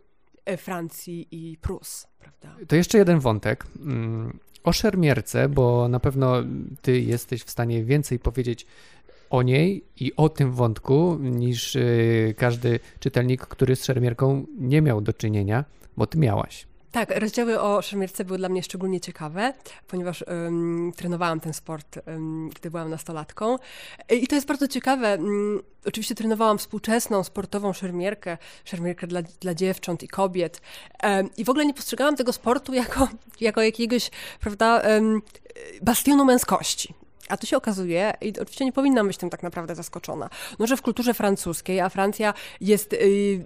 e, 0.46 0.58
Francji 0.58 1.28
i 1.32 1.58
Prus. 1.58 2.08
Prawda? 2.20 2.56
To 2.68 2.76
jeszcze 2.76 2.98
jeden 2.98 3.20
wątek. 3.20 3.66
Mm, 3.80 4.40
o 4.64 4.74
szermierce, 4.74 5.50
bo 5.50 5.88
na 5.88 6.00
pewno 6.00 6.36
ty 6.82 7.02
jesteś 7.02 7.44
w 7.44 7.50
stanie 7.50 7.84
więcej 7.84 8.20
powiedzieć 8.20 8.66
o 9.30 9.42
niej 9.42 9.84
i 10.00 10.16
o 10.16 10.30
tym 10.30 10.52
wątku 10.52 11.18
niż 11.22 11.76
e, 11.76 11.82
każdy 12.38 12.80
czytelnik, 13.00 13.42
który 13.42 13.76
z 13.76 13.86
szermierką 13.86 14.46
nie 14.58 14.82
miał 14.82 15.02
do 15.02 15.14
czynienia, 15.14 15.66
bo 15.98 16.08
ty 16.08 16.18
miałaś. 16.18 16.68
Tak, 16.92 17.20
rozdziały 17.20 17.62
o 17.62 17.82
szermierce 17.82 18.26
były 18.26 18.38
dla 18.38 18.50
mnie 18.50 18.64
szczególnie 18.64 19.02
ciekawe, 19.02 19.54
ponieważ 19.88 20.24
um, 20.28 20.92
trenowałam 20.96 21.40
ten 21.40 21.54
sport, 21.54 22.00
um, 22.08 22.50
gdy 22.50 22.72
byłam 22.72 22.90
nastolatką. 22.90 23.58
I 24.10 24.28
to 24.28 24.36
jest 24.36 24.48
bardzo 24.48 24.68
ciekawe. 24.68 25.18
Um, 25.18 25.62
oczywiście 25.86 26.16
trenowałam 26.16 26.58
współczesną, 26.58 27.24
sportową 27.24 27.74
szermierkę, 27.74 28.38
szermierkę 28.64 29.08
dla, 29.08 29.22
dla 29.22 29.54
dziewcząt 29.54 30.04
i 30.04 30.08
kobiet. 30.08 30.62
I 31.38 31.44
w 31.44 31.50
ogóle 31.50 31.66
nie 31.66 31.74
postrzegałam 31.74 32.16
tego 32.16 32.34
sportu 32.34 32.74
jako, 32.74 33.08
jako 33.42 33.62
jakiegoś, 33.62 34.12
prawda, 34.40 34.82
bastionu 35.82 36.26
męskości. 36.26 36.94
A 37.30 37.38
tu 37.38 37.48
się 37.48 37.58
okazuje, 37.58 38.14
i 38.22 38.30
oczywiście 38.30 38.66
nie 38.66 38.74
powinnam 38.74 39.08
być 39.08 39.18
tym 39.18 39.30
tak 39.30 39.44
naprawdę 39.44 39.76
zaskoczona, 39.76 40.30
no, 40.60 40.68
że 40.68 40.78
w 40.78 40.82
kulturze 40.82 41.14
francuskiej, 41.14 41.80
a 41.80 41.90
Francja 41.90 42.34
jest. 42.62 42.92
Yy, 42.94 43.44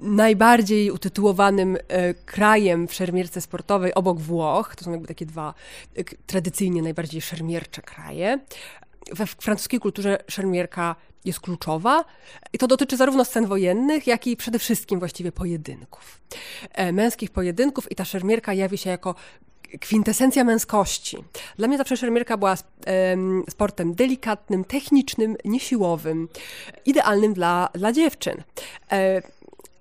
najbardziej 0.00 0.90
utytułowanym 0.90 1.76
e, 1.88 2.14
krajem 2.14 2.88
w 2.88 2.94
szermierce 2.94 3.40
sportowej 3.40 3.94
obok 3.94 4.18
Włoch, 4.18 4.76
to 4.76 4.84
są 4.84 4.90
jakby 4.90 5.08
takie 5.08 5.26
dwa 5.26 5.54
e, 5.96 6.04
tradycyjnie 6.26 6.82
najbardziej 6.82 7.20
szermiercze 7.20 7.82
kraje, 7.82 8.38
we 9.12 9.26
francuskiej 9.26 9.80
kulturze 9.80 10.18
szermierka 10.28 10.96
jest 11.24 11.40
kluczowa 11.40 12.04
i 12.52 12.58
to 12.58 12.66
dotyczy 12.66 12.96
zarówno 12.96 13.24
scen 13.24 13.46
wojennych, 13.46 14.06
jak 14.06 14.26
i 14.26 14.36
przede 14.36 14.58
wszystkim 14.58 14.98
właściwie 14.98 15.32
pojedynków. 15.32 16.20
E, 16.72 16.92
męskich 16.92 17.30
pojedynków 17.30 17.92
i 17.92 17.94
ta 17.94 18.04
szermierka 18.04 18.54
jawi 18.54 18.78
się 18.78 18.90
jako 18.90 19.14
kwintesencja 19.80 20.44
męskości. 20.44 21.16
Dla 21.56 21.68
mnie 21.68 21.78
zawsze 21.78 21.96
szermierka 21.96 22.36
była 22.36 22.56
sportem 23.50 23.94
delikatnym, 23.94 24.64
technicznym, 24.64 25.36
niesiłowym, 25.44 26.28
idealnym 26.86 27.34
dla, 27.34 27.68
dla 27.74 27.92
dziewczyn. 27.92 28.42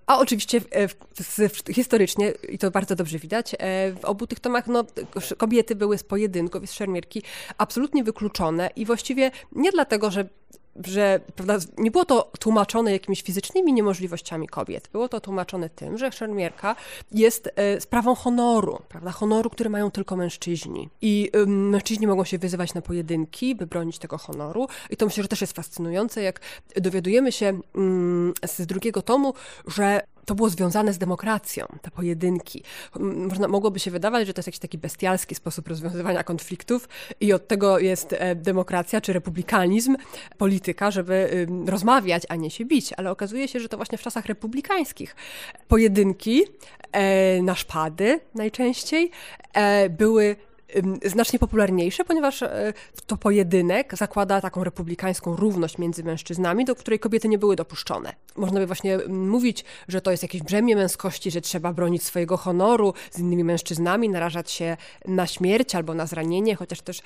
E, 0.08 0.12
a 0.12 0.17
oczywiście 0.17 0.62
w, 0.62 0.96
w, 1.15 1.74
historycznie, 1.74 2.34
i 2.50 2.58
to 2.58 2.72
bardzo 2.72 2.96
dobrze 2.96 3.20
widać, 3.20 3.56
e, 3.60 3.91
w 3.91 4.06
obu 4.06 4.28
tych 4.28 4.39
tomach 4.39 4.67
no, 4.67 4.86
kobiety 5.38 5.76
były 5.76 5.98
z 5.98 6.04
pojedynków, 6.04 6.70
z 6.70 6.74
szermierki 6.74 7.22
absolutnie 7.58 8.04
wykluczone 8.04 8.70
i 8.76 8.86
właściwie 8.86 9.32
nie 9.52 9.72
dlatego, 9.72 10.12
że 10.12 10.30
że 10.85 11.19
prawda, 11.35 11.57
nie 11.77 11.91
było 11.91 12.05
to 12.05 12.31
tłumaczone 12.39 12.91
jakimiś 12.91 13.21
fizycznymi 13.21 13.73
niemożliwościami 13.73 14.47
kobiet. 14.47 14.89
Było 14.91 15.09
to 15.09 15.21
tłumaczone 15.21 15.69
tym, 15.69 15.97
że 15.97 16.11
szermierka 16.11 16.75
jest 17.11 17.49
e, 17.55 17.81
sprawą 17.81 18.15
honoru, 18.15 18.79
prawda, 18.89 19.11
honoru, 19.11 19.49
który 19.49 19.69
mają 19.69 19.91
tylko 19.91 20.15
mężczyźni. 20.15 20.89
I 21.01 21.31
mężczyźni 21.47 22.07
mogą 22.07 22.23
się 22.23 22.37
wyzywać 22.37 22.73
na 22.73 22.81
pojedynki, 22.81 23.55
by 23.55 23.67
bronić 23.67 23.99
tego 23.99 24.17
honoru. 24.17 24.67
I 24.89 24.97
to 24.97 25.05
myślę, 25.05 25.23
że 25.23 25.29
też 25.29 25.41
jest 25.41 25.53
fascynujące, 25.53 26.21
jak 26.21 26.39
dowiadujemy 26.75 27.31
się 27.31 27.59
z 28.45 28.65
drugiego 28.65 29.01
tomu, 29.01 29.33
że 29.67 30.01
to 30.27 30.35
było 30.35 30.49
związane 30.49 30.93
z 30.93 30.97
demokracją, 30.97 31.65
te 31.81 31.91
pojedynki. 31.91 32.63
Można, 32.99 33.47
mogłoby 33.47 33.79
się 33.79 33.91
wydawać, 33.91 34.27
że 34.27 34.33
to 34.33 34.39
jest 34.39 34.47
jakiś 34.47 34.59
taki 34.59 34.77
bestialski 34.77 35.35
sposób 35.35 35.67
rozwiązywania 35.67 36.23
konfliktów 36.23 36.89
i 37.21 37.33
od 37.33 37.47
tego 37.47 37.79
jest 37.79 38.13
e, 38.13 38.35
demokracja 38.35 39.01
czy 39.01 39.13
republikanizm, 39.13 39.97
polityka, 40.37 40.91
żeby 40.91 41.47
rozmawiać, 41.67 42.23
a 42.29 42.35
nie 42.35 42.51
się 42.51 42.65
bić. 42.65 42.93
Ale 42.93 43.11
okazuje 43.11 43.47
się, 43.47 43.59
że 43.59 43.69
to 43.69 43.77
właśnie 43.77 43.97
w 43.97 44.01
czasach 44.01 44.25
republikańskich 44.25 45.15
pojedynki 45.67 46.43
e, 46.91 47.41
na 47.41 47.55
szpady 47.55 48.19
najczęściej 48.35 49.11
e, 49.53 49.89
były 49.89 50.35
znacznie 51.06 51.39
popularniejsze, 51.39 52.06
ponieważ 52.06 52.43
e, 52.43 52.73
to 53.06 53.17
pojedynek 53.17 53.97
zakłada 53.97 54.41
taką 54.41 54.63
republikańską 54.63 55.36
równość 55.36 55.77
między 55.77 56.03
mężczyznami, 56.03 56.65
do 56.65 56.75
której 56.75 56.99
kobiety 56.99 57.30
nie 57.30 57.38
były 57.38 57.56
dopuszczone. 57.56 58.13
Można 58.36 58.60
by 58.60 58.67
właśnie 58.67 58.97
mówić, 59.08 59.65
że 59.88 60.01
to 60.01 60.12
jest 60.12 60.23
jakieś 60.23 60.43
brzemię 60.43 60.75
męskości, 60.75 61.32
że 61.32 61.41
trzeba 61.41 61.73
bronić 61.73 62.03
swojego 62.03 62.38
honoru 62.38 62.93
z 63.12 63.19
innymi 63.19 63.43
mężczyznami, 63.43 64.10
narażać 64.10 64.51
się 64.51 64.77
na 65.06 65.27
śmierć 65.27 65.75
albo 65.75 65.93
na 65.93 66.06
zranienie, 66.06 66.56
chociaż 66.56 66.82
też 66.82 67.01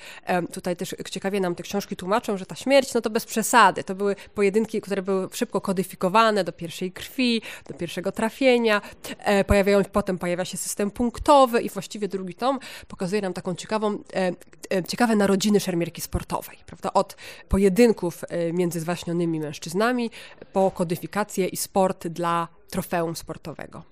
tutaj 0.52 0.76
też 0.76 0.94
ciekawie 1.10 1.40
nam 1.40 1.54
te 1.54 1.62
książki 1.62 1.96
tłumaczą, 1.96 2.36
że 2.36 2.46
ta 2.46 2.54
śmierć, 2.54 2.94
no 2.94 3.00
to 3.00 3.10
bez 3.10 3.24
przesady. 3.24 3.84
To 3.84 3.94
były 3.94 4.16
pojedynki, 4.34 4.80
które 4.80 5.02
były 5.02 5.28
szybko 5.32 5.60
kodyfikowane 5.60 6.44
do 6.44 6.52
pierwszej 6.52 6.92
krwi, 6.92 7.42
do 7.68 7.74
pierwszego 7.74 8.12
trafienia. 8.12 8.80
E, 9.18 9.44
pojawiają, 9.44 9.82
potem 9.92 10.18
pojawia 10.18 10.44
się 10.44 10.56
system 10.56 10.90
punktowy 10.90 11.62
i 11.62 11.68
właściwie 11.68 12.08
drugi 12.08 12.34
tom 12.34 12.58
pokazuje 12.88 13.22
nam 13.22 13.32
taką 13.32 13.51
ciekawą, 13.56 13.98
e, 14.14 14.32
e, 14.70 14.84
ciekawe 14.84 15.16
narodziny 15.16 15.60
szermierki 15.60 16.00
sportowej, 16.00 16.58
prawda? 16.66 16.92
Od 16.92 17.16
pojedynków 17.48 18.24
e, 18.28 18.52
między 18.52 18.80
zwaśnionymi 18.80 19.40
mężczyznami 19.40 20.10
po 20.52 20.70
kodyfikację 20.70 21.46
i 21.46 21.56
sport 21.56 22.08
dla 22.08 22.48
trofeum 22.70 23.16
sportowego. 23.16 23.82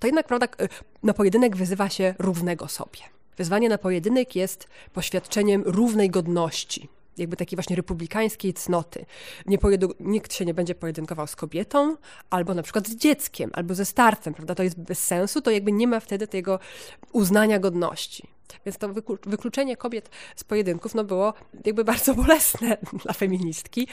To 0.00 0.06
jednak, 0.06 0.26
prawda, 0.26 0.46
na 1.02 1.14
pojedynek 1.14 1.56
wyzywa 1.56 1.88
się 1.88 2.14
równego 2.18 2.68
sobie. 2.68 3.00
Wyzwanie 3.36 3.68
na 3.68 3.78
pojedynek 3.78 4.36
jest 4.36 4.68
poświadczeniem 4.92 5.62
równej 5.66 6.10
godności, 6.10 6.88
jakby 7.18 7.36
takiej 7.36 7.56
właśnie 7.56 7.76
republikańskiej 7.76 8.54
cnoty. 8.54 9.06
Nie 9.46 9.58
nikt 10.00 10.34
się 10.34 10.44
nie 10.44 10.54
będzie 10.54 10.74
pojedynkował 10.74 11.26
z 11.26 11.36
kobietą, 11.36 11.96
albo 12.30 12.54
na 12.54 12.62
przykład 12.62 12.88
z 12.88 12.96
dzieckiem, 12.96 13.50
albo 13.52 13.74
ze 13.74 13.84
starcem, 13.84 14.34
prawda? 14.34 14.54
To 14.54 14.62
jest 14.62 14.80
bez 14.80 14.98
sensu, 14.98 15.40
to 15.40 15.50
jakby 15.50 15.72
nie 15.72 15.86
ma 15.86 16.00
wtedy 16.00 16.26
tego 16.26 16.58
uznania 17.12 17.58
godności. 17.58 18.28
Więc 18.66 18.78
to 18.78 18.88
wykluczenie 19.26 19.76
kobiet 19.76 20.10
z 20.36 20.44
pojedynków 20.44 20.94
no, 20.94 21.04
było 21.04 21.34
jakby 21.64 21.84
bardzo 21.84 22.14
bolesne 22.14 22.76
dla 23.04 23.12
feministki 23.12 23.88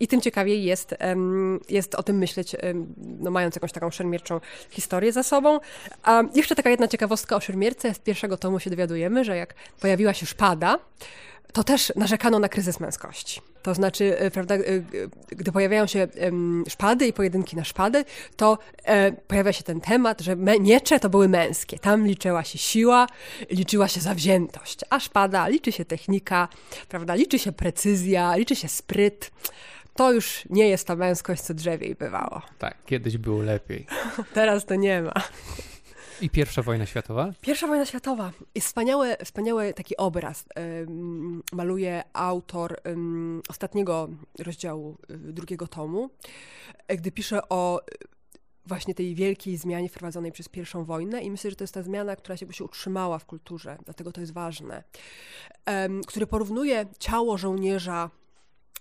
i 0.00 0.08
tym 0.08 0.20
ciekawiej 0.20 0.64
jest, 0.64 0.94
jest 1.68 1.94
o 1.94 2.02
tym 2.02 2.18
myśleć, 2.18 2.56
no, 2.96 3.30
mając 3.30 3.54
jakąś 3.54 3.72
taką 3.72 3.90
szermierczą 3.90 4.40
historię 4.70 5.12
za 5.12 5.22
sobą. 5.22 5.60
A 6.02 6.22
jeszcze 6.34 6.54
taka 6.54 6.70
jedna 6.70 6.88
ciekawostka 6.88 7.36
o 7.36 7.40
szermierce. 7.40 7.94
Z 7.94 7.98
pierwszego 7.98 8.36
tomu 8.36 8.60
się 8.60 8.70
dowiadujemy, 8.70 9.24
że 9.24 9.36
jak 9.36 9.54
pojawiła 9.80 10.14
się 10.14 10.26
szpada, 10.26 10.78
to 11.52 11.64
też 11.64 11.92
narzekano 11.96 12.38
na 12.38 12.48
kryzys 12.48 12.80
męskości. 12.80 13.40
To 13.62 13.74
znaczy, 13.74 14.18
e, 14.18 14.30
prawda, 14.30 14.54
e, 14.54 14.60
gdy 15.28 15.52
pojawiają 15.52 15.86
się 15.86 16.08
szpady 16.68 17.06
i 17.06 17.12
pojedynki 17.12 17.56
na 17.56 17.64
szpady, 17.64 18.04
to 18.36 18.58
e, 18.84 19.12
pojawia 19.12 19.52
się 19.52 19.62
ten 19.62 19.80
temat, 19.80 20.20
że 20.20 20.36
miecze 20.60 21.00
to 21.00 21.08
były 21.08 21.28
męskie. 21.28 21.78
Tam 21.78 22.06
liczyła 22.06 22.44
się 22.44 22.58
siła, 22.58 23.06
liczyła 23.50 23.88
się 23.88 24.00
zawziętość, 24.00 24.80
a 24.90 25.00
szpada 25.00 25.48
liczy 25.48 25.72
się 25.72 25.84
technika, 25.84 26.48
prawda, 26.88 27.14
liczy 27.14 27.38
się 27.38 27.52
precyzja, 27.52 28.36
liczy 28.36 28.56
się 28.56 28.68
spryt 28.68 29.30
to 29.96 30.12
już 30.12 30.44
nie 30.50 30.68
jest 30.68 30.86
ta 30.86 30.96
męskość, 30.96 31.42
co 31.42 31.54
drzewiej 31.54 31.94
bywało. 31.94 32.42
Tak, 32.58 32.76
kiedyś 32.86 33.18
było 33.18 33.42
lepiej. 33.42 33.86
Teraz 34.34 34.64
to 34.64 34.74
nie 34.74 35.02
ma. 35.02 35.12
I 36.20 36.30
pierwsza 36.30 36.62
wojna 36.62 36.86
światowa? 36.86 37.32
Pierwsza 37.40 37.66
wojna 37.66 37.86
światowa. 37.86 38.32
Jest 38.54 38.66
wspaniały, 38.66 39.16
wspaniały 39.24 39.74
taki 39.74 39.96
obraz. 39.96 40.44
maluje 41.52 42.02
autor 42.12 42.76
ostatniego 43.48 44.08
rozdziału 44.38 44.96
y, 45.10 45.18
drugiego 45.18 45.66
tomu, 45.66 46.10
e, 46.88 46.96
gdy 46.96 47.12
pisze 47.12 47.48
o 47.48 47.80
y, 47.80 47.84
właśnie 48.66 48.94
tej 48.94 49.14
wielkiej 49.14 49.56
zmianie 49.56 49.88
wprowadzonej 49.88 50.32
przez 50.32 50.48
pierwszą 50.48 50.84
wojnę 50.84 51.22
i 51.22 51.30
myślę, 51.30 51.50
że 51.50 51.56
to 51.56 51.64
jest 51.64 51.74
ta 51.74 51.82
zmiana, 51.82 52.16
która 52.16 52.36
się 52.36 52.64
utrzymała 52.64 53.18
w 53.18 53.24
kulturze, 53.24 53.78
dlatego 53.84 54.12
to 54.12 54.20
jest 54.20 54.32
ważne, 54.32 54.82
który 56.06 56.26
porównuje 56.26 56.86
ciało 56.98 57.38
żołnierza 57.38 58.10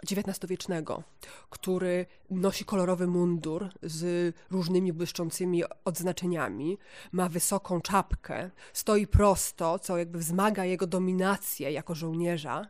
XIX-wiecznego, 0.04 1.04
który 1.50 2.06
nosi 2.30 2.66
kolorowy 2.66 3.08
mundur 3.08 3.70
z 3.84 4.36
różnymi 4.52 4.94
błyszczącymi 4.94 5.64
odznaczeniami, 5.86 6.78
ma 7.12 7.30
wysoką 7.30 7.82
czapkę, 7.82 8.50
stoi 8.74 9.08
prosto, 9.08 9.80
co 9.80 9.98
jakby 9.98 10.20
wzmaga 10.20 10.66
jego 10.66 10.88
dominację 10.88 11.72
jako 11.72 11.96
żołnierza 11.96 12.68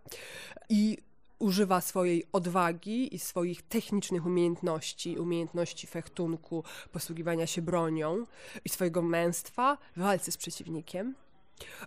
i 0.70 0.98
używa 1.40 1.82
swojej 1.82 2.24
odwagi 2.32 3.16
i 3.16 3.20
swoich 3.20 3.62
technicznych 3.62 4.26
umiejętności, 4.26 5.18
umiejętności 5.18 5.88
fechtunku, 5.88 6.64
posługiwania 6.92 7.48
się 7.48 7.62
bronią 7.62 8.26
i 8.66 8.70
swojego 8.70 9.02
męstwa 9.02 9.78
w 9.96 10.00
walce 10.00 10.32
z 10.32 10.38
przeciwnikiem 10.38 11.16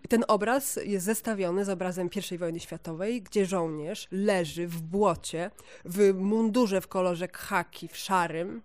ten 0.08 0.24
obraz 0.28 0.78
jest 0.84 1.06
zestawiony 1.06 1.64
z 1.64 1.68
obrazem 1.68 2.10
I 2.32 2.38
wojny 2.38 2.60
światowej, 2.60 3.22
gdzie 3.22 3.46
żołnierz 3.46 4.08
leży 4.10 4.66
w 4.66 4.80
błocie, 4.80 5.50
w 5.84 6.14
mundurze 6.14 6.80
w 6.80 6.88
kolorze 6.88 7.28
khaki, 7.28 7.88
w 7.88 7.96
szarym, 7.96 8.62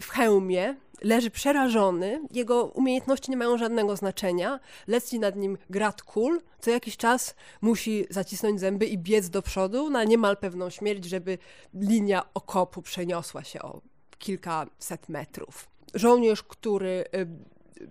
w 0.00 0.08
hełmie, 0.08 0.76
leży 1.02 1.30
przerażony, 1.30 2.20
jego 2.30 2.64
umiejętności 2.64 3.30
nie 3.30 3.36
mają 3.36 3.58
żadnego 3.58 3.96
znaczenia, 3.96 4.60
leci 4.86 5.18
nad 5.18 5.36
nim 5.36 5.58
grat 5.70 6.02
kul, 6.02 6.40
co 6.60 6.70
jakiś 6.70 6.96
czas 6.96 7.34
musi 7.60 8.06
zacisnąć 8.10 8.60
zęby 8.60 8.86
i 8.86 8.98
biec 8.98 9.28
do 9.28 9.42
przodu 9.42 9.90
na 9.90 10.04
niemal 10.04 10.36
pewną 10.36 10.70
śmierć, 10.70 11.04
żeby 11.04 11.38
linia 11.74 12.22
okopu 12.34 12.82
przeniosła 12.82 13.44
się 13.44 13.62
o 13.62 13.80
kilkaset 14.18 15.08
metrów. 15.08 15.68
Żołnierz, 15.94 16.42
który 16.42 17.04
y, 17.14 17.26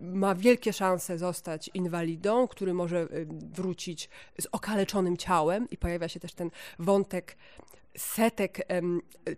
ma 0.01 0.35
wielkie 0.35 0.73
szanse 0.73 1.17
zostać 1.17 1.69
inwalidą, 1.73 2.47
który 2.47 2.73
może 2.73 3.01
y, 3.01 3.27
wrócić 3.29 4.09
z 4.41 4.47
okaleczonym 4.51 5.17
ciałem 5.17 5.69
i 5.69 5.77
pojawia 5.77 6.07
się 6.07 6.19
też 6.19 6.33
ten 6.33 6.51
wątek 6.79 7.37
setek 7.97 8.67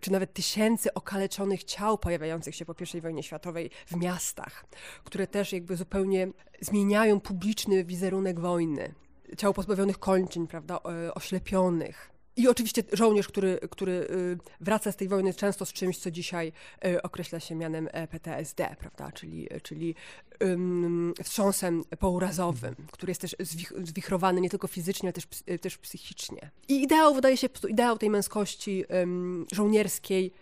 czy 0.00 0.12
nawet 0.12 0.32
tysięcy 0.32 0.94
okaleczonych 0.94 1.64
ciał 1.64 1.98
pojawiających 1.98 2.54
się 2.54 2.64
po 2.64 2.74
I 2.94 3.00
wojnie 3.00 3.22
światowej 3.22 3.70
w 3.86 3.96
miastach, 3.96 4.64
które 5.04 5.26
też 5.26 5.52
jakby 5.52 5.76
zupełnie 5.76 6.28
zmieniają 6.60 7.20
publiczny 7.20 7.84
wizerunek 7.84 8.40
wojny. 8.40 8.94
Ciał 9.38 9.54
pozbawionych 9.54 9.98
kończyn, 9.98 10.46
prawda, 10.46 10.80
oślepionych, 11.14 12.13
i 12.36 12.48
oczywiście 12.48 12.82
żołnierz, 12.92 13.28
który, 13.28 13.58
który 13.70 13.92
y, 13.92 14.38
wraca 14.60 14.92
z 14.92 14.96
tej 14.96 15.08
wojny 15.08 15.34
często 15.34 15.66
z 15.66 15.72
czymś, 15.72 15.98
co 15.98 16.10
dzisiaj 16.10 16.52
y, 16.86 17.02
określa 17.02 17.40
się 17.40 17.54
mianem 17.54 17.88
e, 17.92 18.08
PTSD, 18.08 18.76
prawda? 18.78 19.12
czyli, 19.12 19.48
czyli 19.62 19.94
wstrząsem 21.22 21.84
pourazowym, 21.98 22.74
który 22.92 23.10
jest 23.10 23.20
też 23.20 23.36
zwichrowany 23.82 24.40
nie 24.40 24.50
tylko 24.50 24.68
fizycznie, 24.68 25.06
ale 25.06 25.12
też, 25.12 25.24
y, 25.50 25.58
też 25.58 25.78
psychicznie. 25.78 26.50
I 26.68 26.82
ideał, 26.82 27.14
wydaje 27.14 27.36
się, 27.36 27.48
ideał 27.68 27.98
tej 27.98 28.10
męskości 28.10 28.84
żołnierskiej 29.52 30.32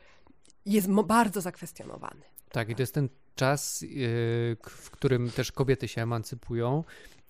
jest 0.66 0.88
bardzo 0.90 1.40
zakwestionowany. 1.40 2.22
Tak, 2.52 2.68
i 2.68 2.74
to 2.74 2.82
jest 2.82 2.94
ten 2.94 3.08
czas, 3.34 3.84
w 4.66 4.90
którym 4.90 5.30
też 5.30 5.52
kobiety 5.52 5.88
się 5.88 6.02
emancypują 6.02 6.84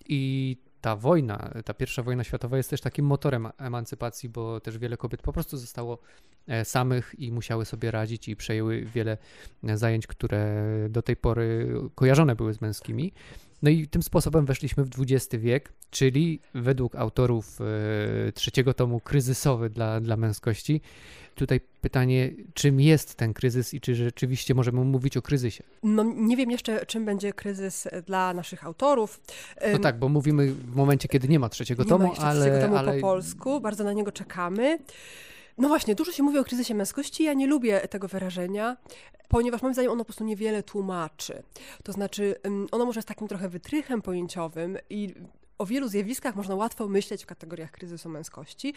i 0.09 0.57
ta 0.83 0.97
wojna, 0.97 1.51
ta 1.65 1.75
pierwsza 1.75 2.03
wojna 2.03 2.25
światowa 2.25 2.57
jest 2.57 2.71
też 2.71 2.81
takim 2.81 3.07
motorem 3.07 3.49
emancypacji, 3.59 4.29
bo 4.29 4.61
też 4.61 4.79
wiele 4.79 4.97
kobiet 4.97 5.23
po 5.23 5.33
prostu 5.33 5.57
zostało 5.57 5.99
e, 6.47 6.65
samych 6.65 7.15
i 7.19 7.33
musiały 7.33 7.65
sobie 7.65 7.91
radzić 7.91 8.29
i 8.29 8.37
przejęły 8.37 8.85
wiele 8.85 9.19
zajęć, 9.63 10.07
które 10.07 10.65
do 10.91 11.03
tej 11.03 11.17
pory 11.17 11.75
kojarzone 11.95 12.37
były 12.37 12.55
z 12.55 12.61
męskimi. 12.61 13.13
No 13.63 13.71
i 13.71 13.89
tym 13.89 14.03
sposobem 14.03 14.47
weszliśmy 14.47 14.85
w 14.85 14.91
XX 14.99 15.43
wiek, 15.43 15.73
czyli 15.91 16.41
według 16.55 16.97
autorów 16.97 17.59
e, 17.61 18.33
trzeciego 18.33 18.75
tomu 18.75 19.01
kryzysowy 19.01 19.71
dla, 19.71 20.01
dla 20.01 20.17
męskości. 20.17 20.81
Tutaj 21.35 21.61
pytanie, 21.81 22.31
czym 22.55 22.81
jest 22.81 23.15
ten 23.15 23.35
kryzys 23.35 23.75
i 23.75 23.81
czy 23.81 23.95
rzeczywiście 23.95 24.55
możemy 24.55 24.85
mówić 24.85 25.17
o 25.17 25.23
kryzysie? 25.23 25.65
No, 25.83 26.03
nie 26.17 26.37
wiem 26.37 26.51
jeszcze, 26.51 26.87
czym 26.87 27.05
będzie 27.05 27.33
kryzys 27.33 27.89
dla 28.07 28.35
naszych 28.35 28.65
autorów. 28.65 29.21
No 29.73 29.79
tak, 29.79 29.99
bo 29.99 30.09
mówimy 30.09 30.53
w 30.53 30.75
momencie, 30.75 31.09
kiedy 31.09 31.29
nie 31.29 31.39
ma 31.39 31.49
trzeciego 31.49 31.83
nie 31.83 31.89
tomu, 31.89 32.09
ma 32.09 32.15
ale... 32.15 32.41
trzeciego 32.41 32.67
tomu 32.67 32.77
ale... 32.77 32.95
po 32.95 33.01
polsku, 33.01 33.61
bardzo 33.61 33.85
na 33.85 33.93
niego 33.93 34.13
czekamy. 34.13 34.79
No 35.59 35.69
właśnie, 35.69 35.95
dużo 35.95 36.13
się 36.13 36.23
mówi 36.23 36.39
o 36.39 36.45
kryzysie 36.45 36.75
męskości. 36.75 37.25
Ja 37.25 37.33
nie 37.33 37.47
lubię 37.47 37.81
tego 37.81 38.09
wyrażenia, 38.09 38.77
ponieważ 39.29 39.63
moim 39.63 39.75
zdaniem 39.75 39.93
ono 39.93 40.01
po 40.01 40.05
prostu 40.05 40.25
niewiele 40.25 40.63
tłumaczy. 40.63 41.43
To 41.85 41.93
znaczy, 41.93 42.35
ono 42.71 42.85
może 42.85 42.99
jest 42.99 43.09
takim 43.09 43.29
trochę 43.29 43.49
wytrychem 43.49 44.03
pojęciowym 44.03 44.79
i 44.91 45.15
o 45.59 45.67
wielu 45.67 45.89
zjawiskach 45.89 46.37
można 46.37 46.55
łatwo 46.55 46.89
myśleć 46.89 47.23
w 47.23 47.27
kategoriach 47.27 47.71
kryzysu 47.71 48.09
męskości. 48.09 48.75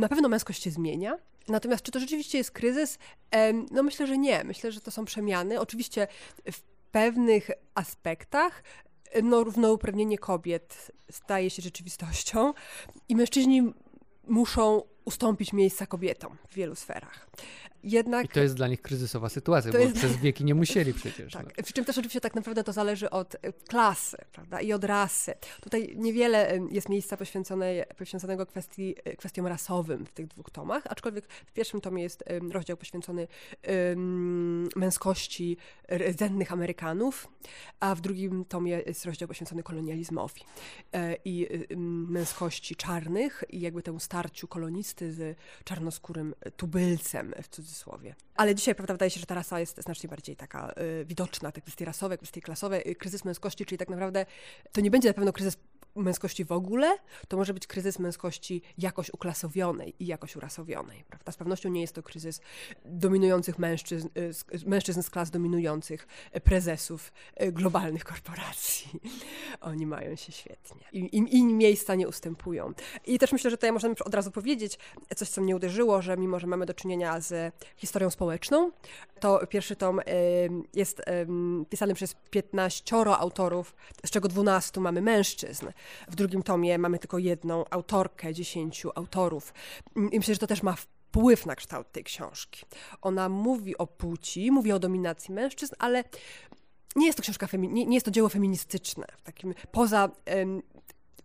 Na 0.00 0.08
pewno 0.08 0.28
męskość 0.28 0.62
się 0.62 0.70
zmienia. 0.70 1.18
Natomiast 1.48 1.82
czy 1.82 1.92
to 1.92 2.00
rzeczywiście 2.00 2.38
jest 2.38 2.50
kryzys? 2.50 2.98
No 3.70 3.82
myślę, 3.82 4.06
że 4.06 4.18
nie. 4.18 4.44
Myślę, 4.44 4.72
że 4.72 4.80
to 4.80 4.90
są 4.90 5.04
przemiany. 5.04 5.60
Oczywiście 5.60 6.06
w 6.52 6.60
pewnych 6.92 7.50
aspektach 7.74 8.62
no, 9.22 9.44
równouprawnienie 9.44 10.18
kobiet 10.18 10.92
staje 11.10 11.50
się 11.50 11.62
rzeczywistością 11.62 12.52
i 13.08 13.16
mężczyźni 13.16 13.72
muszą 14.28 14.82
ustąpić 15.04 15.52
miejsca 15.52 15.86
kobietom 15.86 16.36
w 16.48 16.54
wielu 16.54 16.74
sferach. 16.74 17.30
Jednak, 17.84 18.24
I 18.24 18.28
to 18.28 18.40
jest 18.40 18.54
dla 18.54 18.68
nich 18.68 18.82
kryzysowa 18.82 19.28
sytuacja, 19.28 19.72
bo 19.72 19.78
jest... 19.78 19.96
przez 19.96 20.16
wieki 20.16 20.44
nie 20.44 20.54
musieli 20.54 20.94
przecież. 20.94 21.32
tak, 21.32 21.46
no. 21.46 21.62
przy 21.62 21.72
czym 21.72 21.84
też 21.84 21.98
oczywiście 21.98 22.20
tak 22.20 22.34
naprawdę 22.34 22.64
to 22.64 22.72
zależy 22.72 23.10
od 23.10 23.34
e, 23.34 23.52
klasy 23.52 24.16
prawda, 24.32 24.60
i 24.60 24.72
od 24.72 24.84
rasy. 24.84 25.34
Tutaj 25.60 25.94
niewiele 25.96 26.50
e, 26.50 26.60
jest 26.70 26.88
miejsca 26.88 27.16
poświęcone, 27.16 27.84
poświęconego 27.98 28.46
kwestii, 28.46 28.94
e, 29.04 29.16
kwestiom 29.16 29.46
rasowym 29.46 30.06
w 30.06 30.12
tych 30.12 30.26
dwóch 30.26 30.50
tomach, 30.50 30.82
aczkolwiek 30.86 31.28
w 31.46 31.52
pierwszym 31.52 31.80
tomie 31.80 32.02
jest 32.02 32.24
rozdział 32.52 32.76
poświęcony 32.76 33.28
um, 33.68 34.68
męskości 34.76 35.56
rdzennych 35.92 36.52
Amerykanów, 36.52 37.28
a 37.80 37.94
w 37.94 38.00
drugim 38.00 38.44
tomie 38.44 38.82
jest 38.86 39.04
rozdział 39.04 39.28
poświęcony 39.28 39.62
kolonializmowi 39.62 40.40
i 41.24 41.48
męskości 42.08 42.76
czarnych 42.76 43.44
i 43.48 43.60
jakby 43.60 43.82
temu 43.82 44.00
starciu 44.00 44.48
kolonisty 44.48 45.12
z 45.12 45.36
czarnoskórym 45.64 46.34
tubylcem 46.56 47.34
w 47.42 47.48
cudzysłowie 47.48 47.71
cudzysłowie. 47.72 48.14
Ale 48.34 48.54
dzisiaj, 48.54 48.74
prawda, 48.74 48.94
wydaje 48.94 49.10
się, 49.10 49.20
że 49.20 49.26
ta 49.26 49.34
rasa 49.34 49.60
jest 49.60 49.82
znacznie 49.82 50.08
bardziej 50.08 50.36
taka 50.36 50.74
y, 51.00 51.04
widoczna, 51.04 51.52
te 51.52 51.60
kwestie 51.60 51.84
rasowe, 51.84 52.18
kwestie 52.18 52.40
klasowe, 52.40 52.86
y, 52.86 52.94
kryzys 52.94 53.24
męskości, 53.24 53.66
czyli 53.66 53.78
tak 53.78 53.88
naprawdę 53.88 54.26
to 54.72 54.80
nie 54.80 54.90
będzie 54.90 55.08
na 55.08 55.14
pewno 55.14 55.32
kryzys 55.32 55.56
męskości 55.96 56.44
w 56.44 56.52
ogóle, 56.52 56.96
to 57.28 57.36
może 57.36 57.54
być 57.54 57.66
kryzys 57.66 57.98
męskości 57.98 58.62
jakoś 58.78 59.10
uklasowionej 59.10 59.94
i 59.98 60.06
jakoś 60.06 60.36
urasowionej. 60.36 61.04
Prawda? 61.08 61.32
Z 61.32 61.36
pewnością 61.36 61.68
nie 61.68 61.80
jest 61.80 61.94
to 61.94 62.02
kryzys 62.02 62.40
dominujących 62.84 63.58
mężczyzn, 63.58 64.08
y, 64.16 64.68
mężczyzn 64.68 65.02
z 65.02 65.10
klas 65.10 65.30
dominujących 65.30 66.06
y, 66.36 66.40
prezesów 66.40 67.12
y, 67.42 67.52
globalnych 67.52 68.04
korporacji. 68.04 68.90
Oni 69.60 69.86
mają 69.86 70.16
się 70.16 70.32
świetnie. 70.32 70.86
Im, 70.92 71.28
im 71.28 71.58
miejsca 71.58 71.94
nie 71.94 72.08
ustępują. 72.08 72.72
I 73.06 73.18
też 73.18 73.32
myślę, 73.32 73.50
że 73.50 73.56
tutaj 73.56 73.72
można 73.72 73.90
od 74.04 74.14
razu 74.14 74.30
powiedzieć 74.30 74.78
coś, 75.16 75.28
co 75.28 75.40
mnie 75.40 75.56
uderzyło, 75.56 76.02
że 76.02 76.16
mimo, 76.16 76.40
że 76.40 76.46
mamy 76.46 76.66
do 76.66 76.74
czynienia 76.74 77.20
z 77.20 77.54
historią 77.76 78.10
społeczną, 78.10 78.70
to 79.20 79.46
pierwszy 79.46 79.76
tom 79.76 80.00
jest 80.74 81.02
pisany 81.70 81.94
przez 81.94 82.16
15 82.30 82.96
autorów, 82.96 83.74
z 84.06 84.10
czego 84.10 84.28
12 84.28 84.80
mamy 84.80 85.02
mężczyzn. 85.02 85.66
W 86.08 86.16
drugim 86.16 86.42
tomie 86.42 86.78
mamy 86.78 86.98
tylko 86.98 87.18
jedną 87.18 87.64
autorkę, 87.70 88.34
dziesięciu 88.34 88.90
autorów. 88.94 89.54
I 89.96 90.18
myślę, 90.18 90.34
że 90.34 90.40
to 90.40 90.46
też 90.46 90.62
ma 90.62 90.76
wpływ 90.76 91.46
na 91.46 91.56
kształt 91.56 91.92
tej 91.92 92.04
książki. 92.04 92.64
Ona 93.02 93.28
mówi 93.28 93.78
o 93.78 93.86
płci, 93.86 94.50
mówi 94.50 94.72
o 94.72 94.78
dominacji 94.78 95.34
mężczyzn, 95.34 95.74
ale 95.78 96.04
nie 96.96 97.06
jest 97.06 97.16
to 97.16 97.22
książka, 97.22 97.48
nie, 97.58 97.86
nie 97.86 97.94
jest 97.94 98.06
to 98.06 98.10
dzieło 98.10 98.28
feministyczne. 98.28 99.06
Takim, 99.24 99.54
poza 99.72 100.10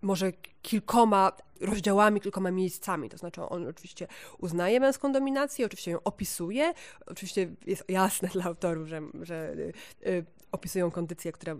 może 0.02 0.32
kilkoma 0.62 1.32
rozdziałami, 1.62 2.22
kilkoma 2.22 2.52
miejscami. 2.52 3.10
To 3.10 3.18
znaczy, 3.18 3.42
on 3.42 3.68
oczywiście 3.68 4.08
uznaje 4.38 4.80
męską 4.80 5.12
dominację, 5.12 5.66
oczywiście 5.66 5.92
ją 5.92 6.04
opisuje. 6.04 6.74
Oczywiście 7.06 7.50
jest 7.66 7.84
jasne 7.90 8.28
dla 8.34 8.44
autorów, 8.44 8.88
że, 8.88 9.02
że 9.22 9.54
y, 9.54 9.74
y, 10.08 10.26
opisują 10.58 10.92
kondycję, 10.92 11.32
które 11.32 11.56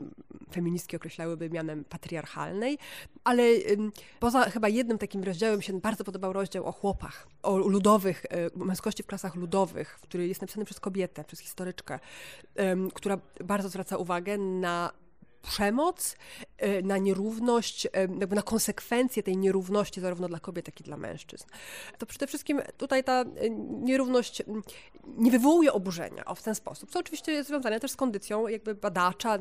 feministki 0.52 0.96
określałyby 0.96 1.50
mianem 1.50 1.84
patriarchalnej, 1.84 2.78
ale 3.24 3.44
poza 4.20 4.50
chyba 4.50 4.70
jednym 4.70 4.98
takim 4.98 5.24
rozdziałem 5.24 5.62
się 5.62 5.80
bardzo 5.80 6.04
podobał 6.04 6.34
rozdział 6.34 6.66
o 6.66 6.72
chłopach, 6.72 7.28
o 7.44 7.58
ludowych, 7.58 8.26
y, 8.26 8.66
męskości 8.66 9.04
w 9.04 9.08
klasach 9.08 9.36
ludowych, 9.36 10.00
który 10.02 10.28
jest 10.28 10.42
napisany 10.42 10.66
przez 10.66 10.80
kobietę, 10.80 11.24
przez 11.24 11.40
historyczkę, 11.40 12.00
która 12.94 13.18
bardzo 13.44 13.70
zwraca 13.70 13.98
uwagę 13.98 14.38
na 14.38 14.92
przemoc, 15.48 16.16
e, 16.58 16.82
na 16.82 16.98
nierówność, 16.98 17.86
e, 17.86 17.90
jakby 17.94 18.36
na 18.36 18.42
konsekwencje 18.42 19.24
tej 19.24 19.38
nierówności 19.38 20.02
zarówno 20.02 20.28
dla 20.28 20.40
kobiet, 20.40 20.68
jak 20.68 20.82
i 20.82 20.84
dla 20.84 20.98
mężczyzn. 20.98 21.46
To 21.98 22.06
przede 22.06 22.28
wszystkim 22.28 22.62
tutaj 22.78 23.04
ta 23.04 23.22
e, 23.22 23.26
nierówność 23.84 24.44
nie 25.18 25.32
wywołuje 25.32 25.74
oburzenia 25.74 26.26
o, 26.26 26.36
w 26.36 26.44
ten 26.44 26.56
sposób, 26.56 26.92
co 26.92 27.00
oczywiście 27.00 27.32
jest 27.32 27.50
związane 27.50 27.80
też 27.80 27.92
z 27.92 27.96
kondycją 27.96 28.48
jakby 28.48 28.76
badacza, 28.76 29.40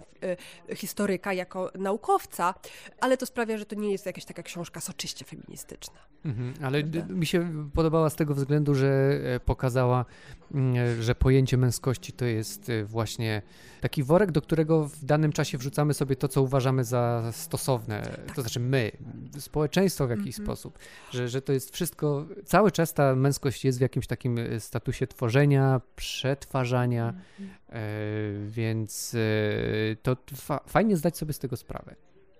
historyka 0.74 1.32
jako 1.32 1.70
naukowca, 1.78 2.54
ale 3.00 3.16
to 3.16 3.26
sprawia, 3.26 3.58
że 3.58 3.66
to 3.66 3.76
nie 3.76 3.92
jest 3.92 4.06
jakaś 4.06 4.24
taka 4.24 4.42
książka 4.42 4.80
soczyście 4.80 5.24
feministyczna. 5.24 5.98
Mhm, 6.24 6.54
ale 6.62 6.84
prawda? 6.84 7.14
mi 7.14 7.26
się 7.26 7.68
podobała 7.74 8.10
z 8.10 8.16
tego 8.16 8.34
względu, 8.34 8.74
że 8.74 9.20
pokazała, 9.44 10.04
że 11.00 11.14
pojęcie 11.14 11.56
męskości 11.56 12.12
to 12.12 12.24
jest 12.24 12.72
właśnie 12.84 13.42
taki 13.80 14.02
worek, 14.02 14.30
do 14.30 14.42
którego 14.42 14.88
w 14.88 15.04
danym 15.04 15.32
czasie 15.32 15.58
wrzucamy 15.58 15.94
sobie 15.96 16.16
to, 16.16 16.28
co 16.28 16.42
uważamy 16.42 16.84
za 16.84 17.32
stosowne, 17.32 18.02
tak. 18.02 18.34
to 18.34 18.42
znaczy 18.42 18.60
my, 18.60 18.92
społeczeństwo 19.38 20.06
w 20.06 20.10
jakiś 20.10 20.38
mm 20.38 20.42
-hmm. 20.42 20.44
sposób, 20.44 20.78
że, 21.10 21.28
że 21.28 21.42
to 21.42 21.52
jest 21.52 21.74
wszystko, 21.74 22.26
cały 22.44 22.72
czas 22.72 22.94
ta 22.94 23.14
męskość 23.14 23.64
jest 23.64 23.78
w 23.78 23.80
jakimś 23.80 24.06
takim 24.06 24.38
e, 24.38 24.60
statusie 24.60 25.06
tworzenia, 25.06 25.80
przetwarzania, 25.96 27.08
mm 27.08 27.50
-hmm. 27.50 27.54
e, 27.68 28.50
więc 28.50 29.14
e, 29.14 29.96
to 29.96 30.16
fa 30.34 30.60
fajnie 30.66 30.96
zdać 30.96 31.16
sobie 31.16 31.32
z 31.32 31.38
tego 31.38 31.56
sprawę. 31.56 31.96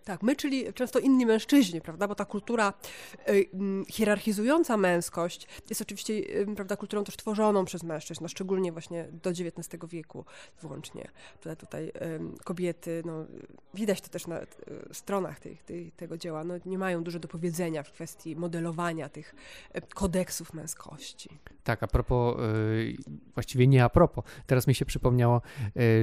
Tak, 0.06 0.22
my, 0.22 0.36
czyli 0.36 0.72
często 0.74 0.98
inni 0.98 1.26
mężczyźni, 1.26 1.80
prawda? 1.80 2.08
Bo 2.08 2.14
ta 2.14 2.24
kultura 2.24 2.72
y, 3.28 3.48
hierarchizująca 3.88 4.76
męskość 4.76 5.48
jest 5.68 5.80
oczywiście, 5.80 6.14
y, 6.14 6.46
prawda, 6.56 6.76
kulturą 6.76 7.04
też 7.04 7.16
tworzoną 7.16 7.64
przez 7.64 7.82
mężczyzn, 7.82 8.22
no, 8.22 8.28
szczególnie 8.28 8.72
właśnie 8.72 9.08
do 9.22 9.30
XIX 9.30 9.68
wieku 9.88 10.24
włącznie. 10.62 11.08
Tutaj, 11.40 11.56
tutaj 11.56 11.92
kobiety, 12.44 13.02
no, 13.06 13.26
widać 13.74 14.00
to 14.00 14.08
też 14.08 14.26
na 14.26 14.42
y, 14.42 14.46
stronach 14.92 15.40
tych, 15.40 15.62
tych, 15.62 15.94
tego 15.94 16.16
dzieła, 16.18 16.44
no, 16.44 16.54
nie 16.66 16.78
mają 16.78 17.04
dużo 17.04 17.18
do 17.18 17.28
powiedzenia 17.28 17.82
w 17.82 17.92
kwestii 17.92 18.36
modelowania 18.36 19.08
tych 19.08 19.34
kodeksów 19.94 20.54
męskości. 20.54 21.38
Tak, 21.64 21.82
a 21.82 21.86
propos, 21.86 22.36
właściwie 23.34 23.66
nie 23.66 23.84
a 23.84 23.88
propos, 23.88 24.24
teraz 24.46 24.66
mi 24.66 24.74
się 24.74 24.84
przypomniało, 24.84 25.42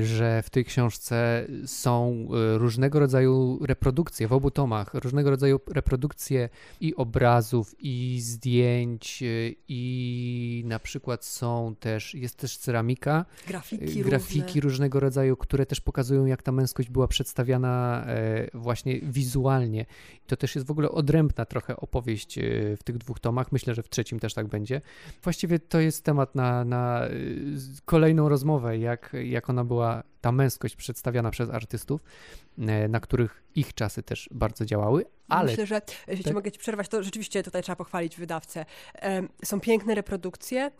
że 0.02 0.44
w 0.44 0.50
tej 0.50 0.66
książce 0.66 1.48
są 1.66 2.28
różnego 2.58 3.00
rodzaju 3.00 3.60
reprodukcje 3.66 3.92
reprodukcje 3.93 4.27
w 4.27 4.34
obu 4.34 4.51
tomach, 4.51 4.93
różnego 4.93 5.29
rodzaju 5.29 5.60
reprodukcje 5.67 6.49
i 6.82 6.95
obrazów, 6.95 7.75
i 7.79 8.19
zdjęć, 8.21 9.23
i 9.67 10.63
na 10.65 10.79
przykład 10.79 11.25
są 11.25 11.75
też, 11.79 12.13
jest 12.15 12.36
też 12.36 12.58
ceramika, 12.58 13.25
grafiki, 13.47 14.01
grafiki 14.01 14.41
różne. 14.41 14.62
różnego 14.62 14.99
rodzaju, 14.99 15.38
które 15.38 15.65
też 15.65 15.82
pokazują, 15.82 16.25
jak 16.25 16.43
ta 16.43 16.51
męskość 16.51 16.89
była 16.89 17.08
przedstawiana 17.08 18.03
e, 18.08 18.47
właśnie 18.53 18.99
wizualnie. 19.01 19.86
To 20.27 20.38
też 20.38 20.56
jest 20.56 20.67
w 20.67 20.71
ogóle 20.71 20.89
odrębna 20.89 21.45
trochę 21.45 21.77
opowieść 21.77 22.38
e, 22.38 22.41
w 22.77 22.84
tych 22.84 22.97
dwóch 22.97 23.19
tomach. 23.19 23.51
Myślę, 23.51 23.75
że 23.75 23.84
w 23.84 23.89
trzecim 23.89 24.19
też 24.19 24.34
tak 24.34 24.47
będzie. 24.47 24.82
Właściwie 25.23 25.60
to 25.60 25.79
jest 25.79 26.03
temat 26.03 26.36
na, 26.36 26.65
na 26.65 27.01
kolejną 27.86 28.29
rozmowę, 28.29 28.77
jak, 28.77 29.15
jak 29.23 29.49
ona 29.49 29.63
była 29.63 30.03
ta 30.23 30.31
męskość 30.31 30.75
przedstawiana 30.75 31.31
przez 31.31 31.49
artystów, 31.49 32.01
e, 32.57 32.88
na 32.88 32.99
których 32.99 33.43
ich 33.55 33.73
czasy 33.73 34.03
też 34.03 34.29
bardzo 34.31 34.65
działały, 34.65 35.05
Ale 35.29 35.51
Myślę, 35.51 35.65
że 35.65 35.81
jeśli 36.07 36.23
tak. 36.23 36.33
mogę 36.33 36.51
ci 36.51 36.59
przerwać, 36.59 36.88
to 36.88 37.03
rzeczywiście 37.03 37.43
tutaj 37.43 37.63
trzeba 37.63 37.75
pochwalić 37.75 38.17
wydawcę. 38.17 38.65
Em, 38.93 39.29
Są 39.45 39.59
piękne 39.59 39.95
reprodukcje, 39.95 40.71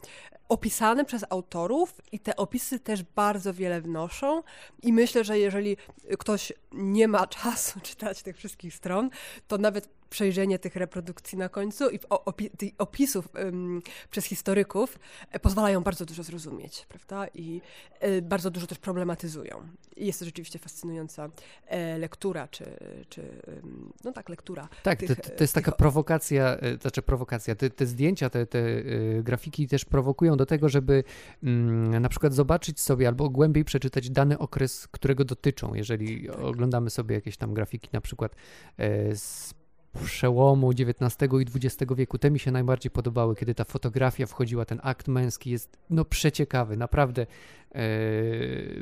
opisane 0.50 1.06
przez 1.06 1.26
autorów 1.30 2.02
i 2.12 2.20
te 2.20 2.36
opisy 2.36 2.80
też 2.80 3.04
bardzo 3.04 3.54
wiele 3.54 3.82
wnoszą 3.82 4.44
i 4.82 4.94
myślę, 4.94 5.24
że 5.24 5.40
jeżeli 5.40 5.78
ktoś 6.20 6.54
nie 6.72 7.08
ma 7.08 7.28
czasu 7.44 7.80
czytać 7.80 8.24
tych 8.24 8.38
wszystkich 8.38 8.74
stron, 8.74 9.10
to 9.48 9.58
nawet 9.58 9.90
przejrzenie 10.14 10.60
tych 10.60 10.76
reprodukcji 10.76 11.38
na 11.38 11.50
końcu 11.50 11.90
i 11.90 12.00
opi 12.10 12.50
tych 12.50 12.72
opisów 12.78 13.30
em, 13.34 13.82
przez 14.12 14.26
historyków 14.26 15.00
e, 15.32 15.40
pozwalają 15.40 15.84
bardzo 15.84 16.06
dużo 16.06 16.24
zrozumieć, 16.24 16.86
prawda? 16.90 17.28
I 17.34 17.62
e, 18.00 18.22
bardzo 18.22 18.52
dużo 18.52 18.68
też 18.68 18.78
problematyzują. 18.78 19.68
I 19.96 20.06
jest 20.06 20.20
to 20.20 20.26
rzeczywiście 20.26 20.60
fascynująca 20.60 21.30
e, 21.68 21.98
lektura, 21.98 22.48
czy, 22.48 22.66
czy 23.10 23.22
em, 23.22 23.94
no 24.04 24.12
tak, 24.12 24.30
lektura. 24.30 24.70
Tak, 24.84 25.00
tych, 25.00 25.08
to, 25.08 25.16
to 25.16 25.44
jest 25.44 25.54
tych 25.54 25.66
taka 25.66 25.78
prowokacja, 25.78 26.58
e, 26.58 26.78
znaczy 26.78 27.02
prowokacja, 27.02 27.56
te, 27.56 27.70
te 27.70 27.86
zdjęcia, 27.86 28.30
te, 28.30 28.46
te 28.46 28.60
e, 28.60 28.84
grafiki 29.24 29.68
też 29.68 29.86
prowokują 29.86 30.38
do 30.38 30.46
tego, 30.46 30.70
żeby 30.70 31.04
mm, 31.44 32.02
na 32.02 32.10
przykład 32.10 32.34
zobaczyć 32.34 32.80
sobie 32.80 33.08
albo 33.08 33.30
głębiej 33.30 33.66
przeczytać 33.66 34.10
dany 34.10 34.38
okres, 34.38 34.88
którego 34.88 35.26
dotyczą. 35.26 35.74
Jeżeli 35.74 36.28
Tak. 36.28 36.40
oglądamy 36.40 36.90
sobie 36.90 37.16
jakieś 37.16 37.38
tam 37.38 37.54
grafiki 37.54 37.90
na 37.94 38.02
przykład 38.02 38.36
e, 38.78 39.16
z 39.16 39.63
przełomu 40.06 40.70
XIX 40.70 41.34
i 41.42 41.46
XX 41.56 41.94
wieku, 41.96 42.18
te 42.18 42.32
mi 42.32 42.40
się 42.40 42.52
najbardziej 42.52 42.92
podobały, 42.92 43.36
kiedy 43.36 43.56
ta 43.56 43.64
fotografia 43.64 44.26
wchodziła, 44.26 44.66
ten 44.66 44.80
akt 44.84 45.08
męski 45.08 45.50
jest 45.50 45.78
no 45.90 46.06
przeciekawy, 46.06 46.78
naprawdę 46.78 47.26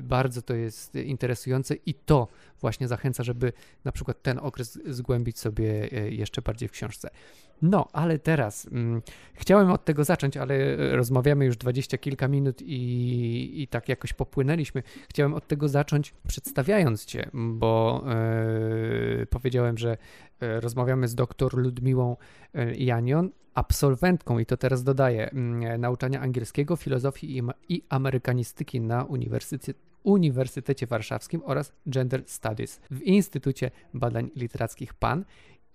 bardzo 0.02 0.42
to 0.42 0.54
jest 0.56 0.96
interesujące 0.96 1.76
i 1.86 1.94
to 1.94 2.28
właśnie 2.62 2.88
zachęca, 2.88 3.24
żeby 3.24 3.54
na 3.84 3.92
przykład 3.92 4.22
ten 4.22 4.40
okres 4.40 4.80
zgłębić 4.86 5.40
sobie 5.40 5.90
e, 5.92 6.12
jeszcze 6.12 6.42
bardziej 6.42 6.70
w 6.70 6.72
książce. 6.72 7.10
No, 7.62 7.88
ale 7.94 8.20
teraz 8.20 8.68
mm, 8.72 9.02
chciałem 9.34 9.72
od 9.72 9.86
tego 9.86 10.04
zacząć, 10.04 10.38
ale 10.38 10.76
rozmawiamy 10.96 11.46
już 11.46 11.58
dwadzieścia 11.58 11.98
kilka 11.98 12.28
minut 12.28 12.62
i, 12.62 13.62
i 13.62 13.68
tak 13.68 13.90
jakoś 13.90 14.14
popłynęliśmy. 14.14 14.84
Chciałem 15.10 15.34
od 15.34 15.48
tego 15.48 15.68
zacząć 15.68 16.14
przedstawiając 16.28 17.06
Cię, 17.06 17.30
bo 17.34 18.04
e, 19.22 19.26
powiedziałem, 19.26 19.78
że 19.78 19.98
rozmawiamy 20.42 21.08
z 21.08 21.16
doktor 21.16 21.58
Ludmiłą 21.58 22.18
Janion, 22.78 23.30
absolwentką, 23.54 24.40
i 24.40 24.46
to 24.46 24.58
teraz 24.58 24.84
dodaję, 24.84 25.30
mm, 25.30 25.82
nauczania 25.82 26.22
angielskiego, 26.22 26.76
filozofii 26.76 27.42
i, 27.70 27.84
amerykanistyki 27.90 28.82
na 28.82 29.04
Uniwersytecie 29.04 29.74
Uniwersytecie 30.04 30.88
Warszawskim 30.88 31.42
oraz 31.46 31.74
Gender 31.88 32.24
Studies 32.26 32.80
w 32.92 33.02
Instytucie 33.02 33.72
Badań 33.94 34.30
Literackich 34.36 34.94
PAN. 34.94 35.26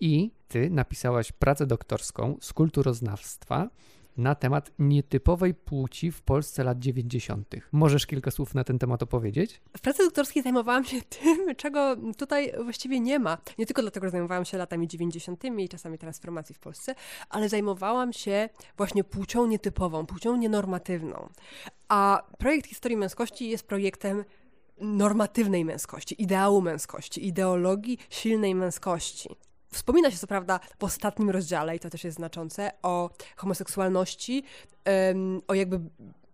I 0.01 0.31
ty 0.49 0.71
napisałaś 0.71 1.33
pracę 1.33 1.67
doktorską 1.67 2.37
z 2.41 2.53
kulturoznawstwa 2.53 3.69
na 4.17 4.35
temat 4.35 4.73
nietypowej 4.79 5.55
płci 5.55 6.13
w 6.13 6.23
Polsce 6.23 6.65
lat 6.65 6.79
90. 6.79 7.55
Możesz 7.73 8.07
kilka 8.07 8.31
słów 8.31 8.55
na 8.55 8.65
ten 8.65 8.79
temat 8.79 9.03
opowiedzieć? 9.03 9.61
W 9.77 9.81
pracy 9.81 10.05
doktorskiej 10.05 10.43
zajmowałam 10.43 10.85
się 10.85 11.03
tym, 11.23 11.55
czego 11.57 11.97
tutaj 12.19 12.53
właściwie 12.65 13.01
nie 13.01 13.19
ma. 13.19 13.39
Nie 13.59 13.67
tylko 13.67 13.83
dlatego, 13.83 14.07
że 14.07 14.11
zajmowałam 14.11 14.45
się 14.45 14.59
latami 14.59 14.89
90. 14.89 15.45
i 15.45 15.69
czasami 15.69 15.99
transformacji 15.99 16.55
w 16.55 16.59
Polsce, 16.59 16.95
ale 17.31 17.49
zajmowałam 17.49 18.13
się 18.13 18.49
właśnie 18.77 19.05
płcią 19.05 19.47
nietypową, 19.47 20.07
płcią 20.07 20.37
nienormatywną. 20.37 21.29
A 21.89 22.23
projekt 22.39 22.67
historii 22.67 22.97
męskości 22.97 23.49
jest 23.49 23.67
projektem 23.67 24.25
normatywnej 24.81 25.65
męskości, 25.65 26.23
ideału 26.23 26.63
męskości, 26.63 27.27
ideologii 27.27 27.99
silnej 28.11 28.55
męskości. 28.55 29.29
Wspomina 29.77 30.11
się 30.11 30.17
co 30.19 30.27
prawda 30.27 30.61
w 30.79 30.85
ostatnim 30.85 31.31
rozdziale, 31.31 31.77
i 31.77 31.81
to 31.81 31.91
też 31.91 32.05
jest 32.05 32.17
znaczące, 32.17 32.71
o 32.83 33.11
homoseksualności, 33.37 34.43
o 35.49 35.55
jakby 35.55 35.81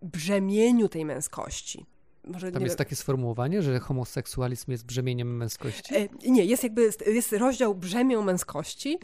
brzemieniu 0.01 0.89
tej 0.89 1.05
męskości. 1.05 1.85
Może 2.27 2.51
Tam 2.51 2.63
jest 2.63 2.73
wiem, 2.73 2.77
takie 2.77 2.95
sformułowanie, 2.95 3.61
że 3.61 3.79
homoseksualizm 3.79 4.71
jest 4.71 4.85
brzemieniem 4.85 5.37
męskości. 5.37 5.95
E, 5.95 6.07
Nie, 6.29 6.45
jest 6.45 6.63
jakby, 6.63 6.89
jest 7.07 7.33
rozdział 7.33 7.75
brzemią 7.75 8.21
męskości 8.21 8.99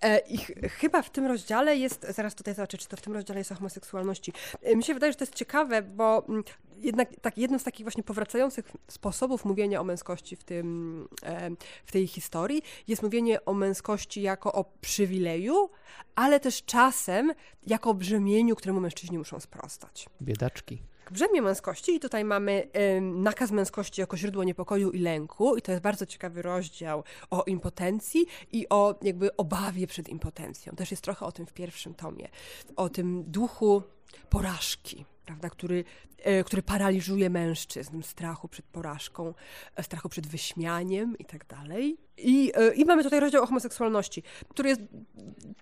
e, 0.00 0.18
i 0.18 0.38
ch 0.38 0.52
chyba 0.70 1.02
w 1.02 1.10
tym 1.10 1.26
rozdziale 1.26 1.76
jest, 1.76 2.06
zaraz 2.10 2.34
tutaj 2.34 2.54
zobaczę, 2.54 2.78
czy 2.78 2.88
to 2.88 2.96
w 2.96 3.00
tym 3.00 3.12
rozdziale 3.12 3.40
jest 3.40 3.52
o 3.52 3.54
homoseksualności. 3.54 4.32
E, 4.62 4.76
Mi 4.76 4.84
się 4.84 4.94
wydaje, 4.94 5.12
że 5.12 5.16
to 5.16 5.24
jest 5.24 5.34
ciekawe, 5.34 5.82
bo 5.82 6.26
mm, 6.28 6.44
jednak 6.76 7.08
tak, 7.20 7.38
jednym 7.38 7.60
z 7.60 7.64
takich 7.64 7.84
właśnie 7.84 8.02
powracających 8.02 8.72
sposobów 8.88 9.44
mówienia 9.44 9.80
o 9.80 9.84
męskości 9.84 10.36
w, 10.36 10.44
tym, 10.44 11.08
e, 11.22 11.50
w 11.84 11.92
tej 11.92 12.06
historii 12.06 12.62
jest 12.88 13.02
mówienie 13.02 13.44
o 13.44 13.54
męskości 13.54 14.22
jako 14.22 14.52
o 14.52 14.64
przywileju, 14.80 15.70
ale 16.14 16.40
też 16.40 16.64
czasem 16.64 17.32
jako 17.66 17.90
o 17.90 17.94
brzemieniu, 17.94 18.56
któremu 18.56 18.80
mężczyźni 18.80 19.18
muszą 19.18 19.40
sprostać. 19.40 20.08
Biedaczki. 20.22 20.82
Brzemię 21.10 21.42
męskości 21.42 21.94
i 21.94 22.00
tutaj 22.00 22.24
mamy 22.24 22.68
ym, 22.96 23.22
nakaz 23.22 23.50
męskości 23.50 24.00
jako 24.00 24.16
źródło 24.16 24.44
niepokoju 24.44 24.90
i 24.90 24.98
lęku 24.98 25.56
i 25.56 25.62
to 25.62 25.72
jest 25.72 25.82
bardzo 25.82 26.06
ciekawy 26.06 26.42
rozdział 26.42 27.04
o 27.30 27.42
impotencji 27.42 28.26
i 28.52 28.68
o 28.68 28.94
jakby 29.02 29.36
obawie 29.36 29.86
przed 29.86 30.08
impotencją. 30.08 30.72
Też 30.76 30.90
jest 30.90 31.02
trochę 31.02 31.26
o 31.26 31.32
tym 31.32 31.46
w 31.46 31.52
pierwszym 31.52 31.94
tomie, 31.94 32.28
o 32.76 32.88
tym 32.88 33.24
duchu 33.26 33.82
porażki, 34.30 35.04
prawda, 35.24 35.50
który, 35.50 35.84
e, 36.18 36.44
który 36.44 36.62
paraliżuje 36.62 37.30
mężczyzn, 37.30 38.02
strachu 38.02 38.48
przed 38.48 38.66
porażką, 38.66 39.34
e, 39.76 39.82
strachu 39.82 40.08
przed 40.08 40.26
wyśmianiem 40.26 41.18
i 41.18 41.24
tak 41.24 41.46
dalej. 41.46 41.96
I, 42.16 42.52
e, 42.54 42.74
I 42.74 42.84
mamy 42.84 43.02
tutaj 43.02 43.20
rozdział 43.20 43.42
o 43.42 43.46
homoseksualności, 43.46 44.22
który 44.48 44.68
jest 44.68 44.80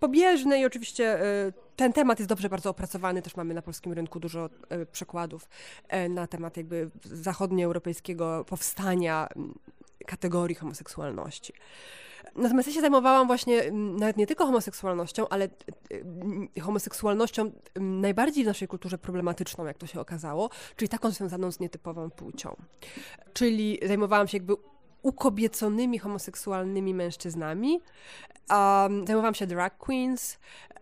pobieżny 0.00 0.61
i 0.61 0.64
oczywiście 0.64 1.20
ten 1.76 1.92
temat 1.92 2.18
jest 2.18 2.28
dobrze 2.28 2.48
bardzo 2.48 2.70
opracowany. 2.70 3.22
Też 3.22 3.37
mamy 3.37 3.55
na 3.55 3.62
polskim 3.62 3.92
rynku 3.92 4.20
dużo 4.20 4.50
przekładów 4.92 5.48
na 6.09 6.26
temat 6.26 6.57
jakby 6.57 6.90
zachodnioeuropejskiego 7.05 8.44
powstania 8.48 9.28
kategorii 10.07 10.57
homoseksualności. 10.57 11.52
Natomiast 12.37 12.68
ja 12.68 12.74
się 12.74 12.80
zajmowałam 12.80 13.26
właśnie 13.26 13.62
m, 13.62 13.96
nawet 13.96 14.16
nie 14.16 14.26
tylko 14.26 14.46
homoseksualnością, 14.46 15.28
ale 15.28 15.48
m, 15.90 16.48
homoseksualnością 16.61 17.50
m, 17.74 18.00
najbardziej 18.00 18.44
w 18.44 18.46
naszej 18.46 18.68
kulturze 18.68 18.98
problematyczną, 18.98 19.64
jak 19.64 19.78
to 19.78 19.87
się 19.87 20.00
okazało, 20.00 20.50
czyli 20.76 20.88
taką 20.88 21.11
związaną 21.11 21.52
z 21.52 21.61
nietypową 21.61 22.11
płcią. 22.11 22.56
Czyli 23.32 23.78
zajmowałam 23.87 24.28
się 24.28 24.37
jakby 24.37 24.54
ukobieconymi 25.03 25.99
homoseksualnymi 25.99 26.95
mężczyznami. 26.95 27.81
Um, 28.51 29.07
zajmowałam 29.07 29.35
się 29.35 29.47
drag 29.47 29.79
queens, 29.79 30.38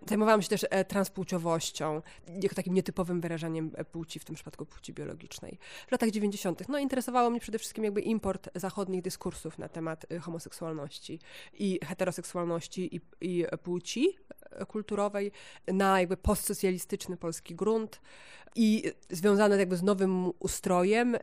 zajmowałam 0.09 0.43
się 0.43 0.49
też 0.49 0.67
e, 0.71 0.85
transpłciowością, 0.85 2.03
jako 2.43 2.55
takim 2.55 2.75
nietypowym 2.75 3.21
wyrażaniem 3.21 3.71
e, 3.75 3.85
płci, 3.85 4.19
w 4.19 4.25
tym 4.25 4.35
przypadku 4.35 4.67
płci 4.67 4.93
biologicznej. 4.93 5.59
W 5.89 5.93
latach 5.93 6.11
90. 6.11 6.69
No, 6.69 6.79
interesowało 6.79 7.31
mnie 7.31 7.41
przede 7.41 7.59
wszystkim 7.59 7.85
jakby 7.85 8.01
import 8.01 8.49
zachodnich 8.55 9.03
dyskursów 9.03 9.59
na 9.59 9.69
temat 9.69 10.07
e, 10.13 10.19
homoseksualności 10.19 11.19
i 11.53 11.79
heteroseksualności 11.85 12.97
i, 12.97 13.01
i 13.21 13.45
płci 13.63 14.17
e, 14.51 14.67
kulturowej 14.67 15.33
na 15.67 16.01
jakby 16.01 16.17
postsocjalistyczny 16.17 17.17
polski 17.17 17.55
grunt 17.55 18.01
i 18.55 18.93
związane 19.11 19.59
jakby 19.59 19.77
z 19.77 19.83
nowym 19.83 20.33
ustrojem 20.39 21.17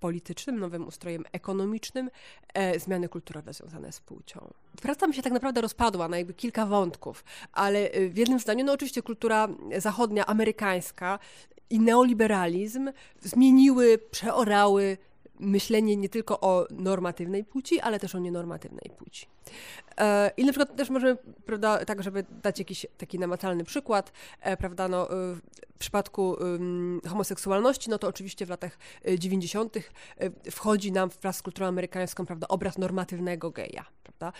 politycznym, 0.00 0.58
nowym 0.58 0.86
ustrojem 0.86 1.24
ekonomicznym, 1.32 2.10
e, 2.54 2.78
zmiany 2.80 3.08
kulturowe 3.08 3.52
związane 3.52 3.92
z 3.92 4.00
płcią. 4.00 4.50
Praca 4.82 5.06
mi 5.06 5.14
się 5.14 5.22
tak 5.22 5.32
naprawdę 5.32 5.60
rozpadła 5.60 6.08
na 6.08 6.18
jakby 6.18 6.34
kilka 6.34 6.66
wątków, 6.66 7.24
ale 7.52 7.90
e, 7.90 8.08
w 8.08 8.16
jednym 8.16 8.38
zdaniu, 8.38 8.64
no 8.64 8.72
oczywiście 8.72 9.02
kultura 9.02 9.48
zachodnia, 9.78 10.26
amerykańska 10.26 11.18
i 11.70 11.80
neoliberalizm 11.80 12.92
zmieniły, 13.20 13.98
przeorały 13.98 14.96
myślenie 15.40 15.96
nie 15.96 16.08
tylko 16.08 16.40
o 16.40 16.66
normatywnej 16.70 17.44
płci, 17.44 17.80
ale 17.80 18.00
też 18.00 18.14
o 18.14 18.18
nienormatywnej 18.18 18.90
płci. 18.98 19.26
E, 19.98 20.30
I 20.36 20.44
na 20.44 20.52
przykład 20.52 20.76
też 20.76 20.90
możemy, 20.90 21.16
prawda, 21.46 21.84
tak, 21.84 22.02
żeby 22.02 22.24
dać 22.42 22.58
jakiś 22.58 22.86
taki 22.98 23.18
namacalny 23.18 23.64
przykład, 23.64 24.12
e, 24.40 24.56
prawda, 24.56 24.88
no, 24.88 25.10
e, 25.10 25.34
w 25.74 25.78
przypadku 25.78 26.36
homoseksualności, 27.08 27.90
no 27.90 27.98
to 27.98 28.08
oczywiście 28.08 28.46
w 28.46 28.50
latach 28.50 28.78
e, 29.04 29.18
90. 29.18 29.76
e, 29.76 29.80
wchodzi 30.50 30.92
nam 30.92 31.10
wraz 31.22 31.36
z 31.36 31.42
kulturą 31.42 31.66
amerykańską, 31.66 32.26
prawda, 32.26 32.48
obraz 32.48 32.78
normatywnego 32.78 33.50
geja, 33.50 33.84
prawda, 34.02 34.32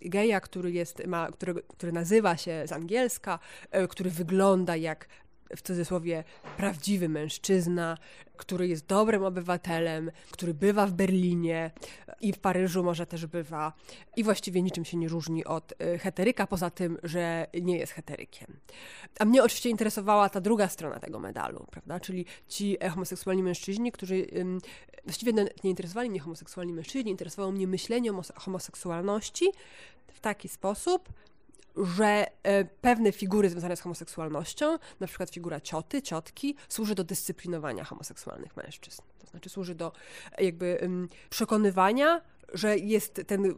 geja, 0.00 0.40
który 0.40 0.72
jest, 0.72 1.06
ma, 1.06 1.28
który, 1.32 1.54
który 1.62 1.92
nazywa 1.92 2.36
się 2.36 2.62
z 2.66 2.72
angielska, 2.72 3.38
który 3.88 4.10
wygląda 4.10 4.76
jak 4.76 5.08
w 5.56 5.62
cudzysłowie 5.62 6.24
prawdziwy 6.56 7.08
mężczyzna, 7.08 7.98
który 8.36 8.68
jest 8.68 8.86
dobrym 8.86 9.24
obywatelem, 9.24 10.10
który 10.30 10.54
bywa 10.54 10.86
w 10.86 10.92
Berlinie 10.92 11.70
i 12.20 12.32
w 12.32 12.38
Paryżu 12.38 12.84
może 12.84 13.06
też 13.06 13.26
bywa 13.26 13.72
i 14.16 14.24
właściwie 14.24 14.62
niczym 14.62 14.84
się 14.84 14.96
nie 14.96 15.08
różni 15.08 15.44
od 15.44 15.72
y, 15.72 15.98
heteryka, 15.98 16.46
poza 16.46 16.70
tym, 16.70 16.98
że 17.02 17.46
nie 17.62 17.78
jest 17.78 17.92
heterykiem. 17.92 18.56
A 19.18 19.24
mnie 19.24 19.42
oczywiście 19.42 19.70
interesowała 19.70 20.28
ta 20.28 20.40
druga 20.40 20.68
strona 20.68 21.00
tego 21.00 21.20
medalu, 21.20 21.66
prawda? 21.70 22.00
Czyli 22.00 22.24
ci 22.48 22.76
homoseksualni 22.90 23.42
mężczyźni, 23.42 23.92
którzy 23.92 24.26
właściwie 25.04 25.32
nie 25.32 25.70
interesowali 25.70 26.10
mnie 26.10 26.20
homoseksualni 26.20 26.72
mężczyźni, 26.72 27.10
interesowało 27.10 27.52
mnie 27.52 27.66
myślenie 27.66 28.12
o 28.12 28.22
homoseksualności 28.36 29.52
w 30.12 30.20
taki 30.20 30.48
sposób, 30.48 31.08
że 31.76 32.26
e, 32.42 32.64
pewne 32.64 33.12
figury 33.12 33.50
związane 33.50 33.76
z 33.76 33.80
homoseksualnością, 33.80 34.78
na 35.00 35.06
przykład 35.06 35.30
figura 35.30 35.60
cioty, 35.60 36.02
ciotki, 36.02 36.56
służy 36.68 36.94
do 36.94 37.04
dyscyplinowania 37.04 37.84
homoseksualnych 37.84 38.56
mężczyzn. 38.56 39.02
To 39.18 39.26
znaczy 39.26 39.48
służy 39.48 39.74
do 39.74 39.92
jakby 40.38 40.88
przekonywania, 41.30 42.20
że 42.52 42.78
jest 42.78 43.22
ten 43.26 43.54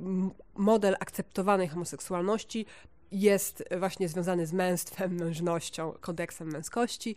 model 0.56 0.96
akceptowanej 1.00 1.68
homoseksualności 1.68 2.66
jest 3.12 3.64
właśnie 3.78 4.08
związany 4.08 4.46
z 4.46 4.52
męstwem, 4.52 5.14
mężnością, 5.14 5.92
kodeksem 6.00 6.48
męskości, 6.48 7.16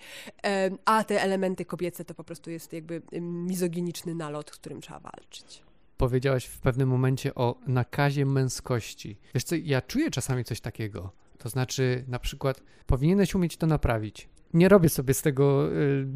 a 0.85 1.03
te 1.03 1.21
elementy 1.21 1.65
kobiece 1.65 2.05
to 2.05 2.13
po 2.13 2.23
prostu 2.23 2.51
jest 2.51 2.73
jakby 2.73 3.01
mizoginiczny 3.21 4.15
nalot, 4.15 4.49
z 4.49 4.53
którym 4.53 4.81
trzeba 4.81 4.99
walczyć 4.99 5.63
powiedziałaś 6.01 6.45
w 6.45 6.59
pewnym 6.59 6.89
momencie 6.89 7.35
o 7.35 7.55
nakazie 7.67 8.25
męskości. 8.25 9.17
Wiesz 9.33 9.43
co, 9.43 9.55
ja 9.55 9.81
czuję 9.81 10.11
czasami 10.11 10.43
coś 10.43 10.61
takiego. 10.61 11.11
To 11.37 11.49
znaczy, 11.49 12.03
na 12.07 12.19
przykład, 12.19 12.63
powinieneś 12.85 13.35
umieć 13.35 13.57
to 13.57 13.67
naprawić 13.67 14.29
nie 14.53 14.69
robię 14.69 14.89
sobie 14.89 15.13
z 15.13 15.21
tego 15.21 15.69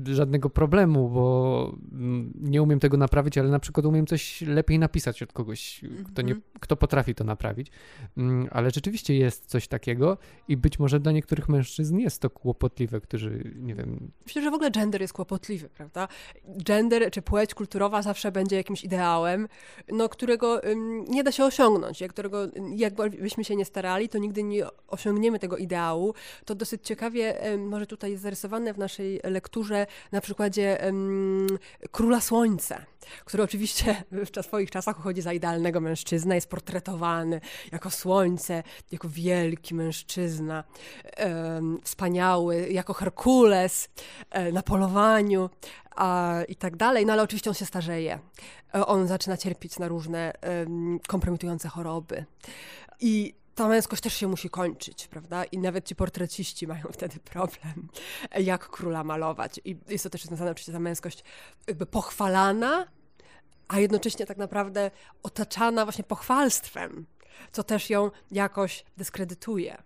y, 0.08 0.16
żadnego 0.16 0.50
problemu, 0.50 1.10
bo 1.10 1.76
mm, 1.92 2.34
nie 2.42 2.62
umiem 2.62 2.80
tego 2.80 2.98
naprawić, 2.98 3.38
ale 3.38 3.50
na 3.50 3.60
przykład 3.60 3.86
umiem 3.86 4.06
coś 4.06 4.42
lepiej 4.42 4.80
napisać 4.80 5.24
od 5.24 5.34
kogoś, 5.34 5.82
kto, 6.08 6.22
nie, 6.22 6.34
mhm. 6.34 6.52
kto 6.60 6.76
potrafi 6.76 7.16
to 7.16 7.24
naprawić. 7.24 7.72
Mm, 8.18 8.48
ale 8.52 8.72
rzeczywiście 8.72 9.16
jest 9.16 9.46
coś 9.46 9.68
takiego 9.68 10.18
i 10.48 10.58
być 10.58 10.80
może 10.80 11.00
dla 11.00 11.12
niektórych 11.12 11.50
mężczyzn 11.50 11.98
jest 11.98 12.22
to 12.22 12.30
kłopotliwe, 12.30 13.02
którzy, 13.02 13.54
nie 13.56 13.76
wiem... 13.76 14.12
Myślę, 14.26 14.42
że 14.42 14.52
w 14.52 14.54
ogóle 14.54 14.72
gender 14.72 15.02
jest 15.02 15.14
kłopotliwy, 15.14 15.70
prawda? 15.70 16.08
Gender 16.66 17.12
czy 17.12 17.22
płeć 17.22 17.54
kulturowa 17.54 18.02
zawsze 18.02 18.32
będzie 18.32 18.56
jakimś 18.56 18.84
ideałem, 18.84 19.48
no, 19.92 20.10
którego 20.10 20.62
nie 21.08 21.24
da 21.24 21.32
się 21.32 21.46
osiągnąć, 21.46 22.02
jak 22.02 22.12
którego 22.12 22.48
jakbyśmy 22.76 23.44
się 23.44 23.56
nie 23.56 23.66
starali, 23.66 24.10
to 24.10 24.18
nigdy 24.18 24.44
nie 24.44 24.66
osiągniemy 24.88 25.40
tego 25.40 25.58
ideału. 25.58 26.14
To 26.46 26.56
dosyć 26.56 26.82
ciekawie 26.84 27.36
może 27.58 27.88
tutaj 27.88 28.18
zarysowane 28.26 28.74
w 28.74 28.78
naszej 28.78 29.20
lekturze 29.24 29.88
na 30.12 30.22
przykładzie 30.22 30.78
um, 30.84 31.48
Króla 31.92 32.22
Słońca, 32.22 32.86
który 33.26 33.44
oczywiście 33.44 34.04
w 34.12 34.46
swoich 34.46 34.72
czasach 34.72 35.00
uchodzi 35.00 35.22
za 35.22 35.34
idealnego 35.34 35.82
mężczyznę, 35.82 36.36
jest 36.36 36.50
portretowany 36.50 37.42
jako 37.72 37.90
słońce, 37.90 38.64
jako 38.92 39.10
wielki 39.10 39.76
mężczyzna, 39.76 40.64
um, 41.18 41.80
wspaniały, 41.84 42.70
jako 42.70 42.94
Herkules 42.94 43.90
um, 44.36 44.54
na 44.54 44.62
polowaniu 44.62 45.50
a, 45.96 46.40
i 46.48 46.56
tak 46.56 46.76
dalej, 46.76 47.06
no 47.06 47.14
ale 47.14 47.24
oczywiście 47.24 47.50
on 47.50 47.54
się 47.54 47.66
starzeje. 47.66 48.20
E, 48.76 48.86
on 48.86 49.08
zaczyna 49.08 49.38
cierpieć 49.38 49.80
na 49.80 49.88
różne 49.88 50.34
kompromitujące 51.08 51.70
choroby. 51.70 52.26
I 53.00 53.34
ta 53.56 53.68
męskość 53.68 54.02
też 54.02 54.14
się 54.14 54.28
musi 54.28 54.50
kończyć, 54.50 55.08
prawda? 55.08 55.44
I 55.44 55.58
nawet 55.58 55.86
ci 55.86 55.96
portreciści 55.96 56.68
mają 56.74 56.84
wtedy 56.92 57.20
problem, 57.20 57.88
jak 58.40 58.70
króla 58.70 59.04
malować. 59.04 59.60
I 59.66 59.78
jest 59.90 60.04
to 60.04 60.10
też 60.10 60.24
związane 60.24 60.52
oczywiście 60.52 60.72
ta 60.72 60.80
męskość 60.80 61.24
jakby 61.68 61.86
pochwalana, 61.86 62.88
a 63.68 63.80
jednocześnie 63.80 64.26
tak 64.26 64.38
naprawdę 64.38 64.92
otaczana 65.24 65.86
właśnie 65.86 66.04
pochwalstwem, 66.04 67.06
co 67.52 67.64
też 67.64 67.90
ją 67.90 68.12
jakoś 68.32 68.86
dyskredytuje. 68.98 69.78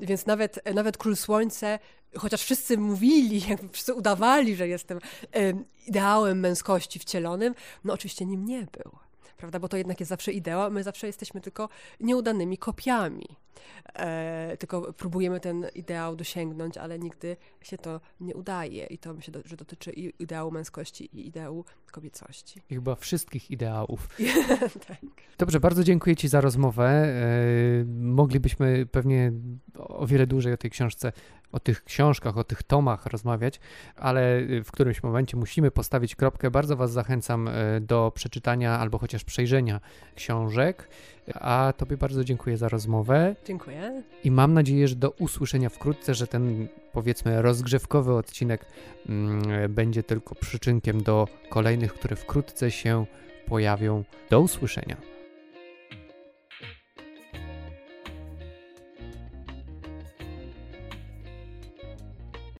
Więc 0.00 0.26
nawet, 0.26 0.74
nawet 0.74 0.96
Król 0.96 1.16
Słońce, 1.16 1.78
chociaż 2.16 2.42
wszyscy 2.42 2.78
mówili, 2.78 3.40
jakby 3.48 3.68
wszyscy 3.68 3.94
udawali, 3.94 4.56
że 4.56 4.68
jestem 4.68 4.98
um, 5.34 5.64
ideałem 5.86 6.40
męskości 6.40 6.98
wcielonym, 6.98 7.54
no 7.84 7.92
oczywiście 7.92 8.26
nim 8.26 8.44
nie 8.44 8.66
był 8.72 9.07
prawda? 9.38 9.58
Bo 9.58 9.68
to 9.68 9.76
jednak 9.76 10.00
jest 10.00 10.10
zawsze 10.10 10.32
idea, 10.32 10.70
my 10.70 10.82
zawsze 10.82 11.06
jesteśmy 11.06 11.40
tylko 11.40 11.68
nieudanymi 12.00 12.58
kopiami. 12.58 13.26
E, 13.94 14.56
tylko 14.56 14.92
próbujemy 14.92 15.40
ten 15.40 15.66
ideał 15.74 16.16
dosięgnąć, 16.16 16.76
ale 16.78 16.98
nigdy 16.98 17.36
się 17.62 17.78
to 17.78 18.00
nie 18.20 18.34
udaje. 18.34 18.86
I 18.86 18.98
to 18.98 19.14
myślę, 19.14 19.40
że 19.44 19.56
dotyczy 19.56 19.90
i 19.90 20.22
ideału 20.22 20.50
męskości, 20.50 21.04
i 21.16 21.26
ideału 21.26 21.64
kobiecości. 21.92 22.62
I 22.70 22.74
chyba 22.74 22.94
wszystkich 22.94 23.50
ideałów. 23.50 24.08
tak. 24.88 24.98
Dobrze, 25.38 25.60
bardzo 25.60 25.84
dziękuję 25.84 26.16
Ci 26.16 26.28
za 26.28 26.40
rozmowę. 26.40 26.84
E, 26.84 27.84
moglibyśmy 28.00 28.86
pewnie 28.86 29.32
o 29.78 30.06
wiele 30.06 30.26
dłużej 30.26 30.52
o 30.52 30.56
tej 30.56 30.70
książce 30.70 31.12
o 31.52 31.60
tych 31.60 31.84
książkach, 31.84 32.38
o 32.38 32.44
tych 32.44 32.62
tomach 32.62 33.06
rozmawiać, 33.06 33.60
ale 33.96 34.38
y, 34.38 34.64
w 34.64 34.72
którymś 34.72 35.02
momencie 35.02 35.36
musimy 35.36 35.70
postawić 35.70 36.16
kropkę. 36.16 36.50
Bardzo 36.50 36.76
Was 36.76 36.92
zachęcam 36.92 37.48
y, 37.48 37.52
do 37.80 38.12
przeczytania 38.14 38.78
albo 38.78 38.98
chociaż 38.98 39.24
przejrzenia 39.24 39.80
książek. 40.14 40.88
A 41.34 41.72
Tobie 41.76 41.96
bardzo 41.96 42.24
dziękuję 42.24 42.56
za 42.56 42.68
rozmowę. 42.68 43.36
Dziękuję. 43.44 44.02
I 44.24 44.30
mam 44.30 44.54
nadzieję, 44.54 44.88
że 44.88 44.96
do 44.96 45.10
usłyszenia 45.10 45.68
wkrótce, 45.68 46.14
że 46.14 46.26
ten 46.26 46.68
powiedzmy 46.92 47.42
rozgrzewkowy 47.42 48.14
odcinek 48.14 48.66
mm, 49.08 49.42
będzie 49.72 50.02
tylko 50.02 50.34
przyczynkiem 50.34 51.02
do 51.02 51.28
kolejnych, 51.48 51.94
które 51.94 52.16
wkrótce 52.16 52.70
się 52.70 53.06
pojawią. 53.46 54.04
Do 54.30 54.40
usłyszenia. 54.40 55.17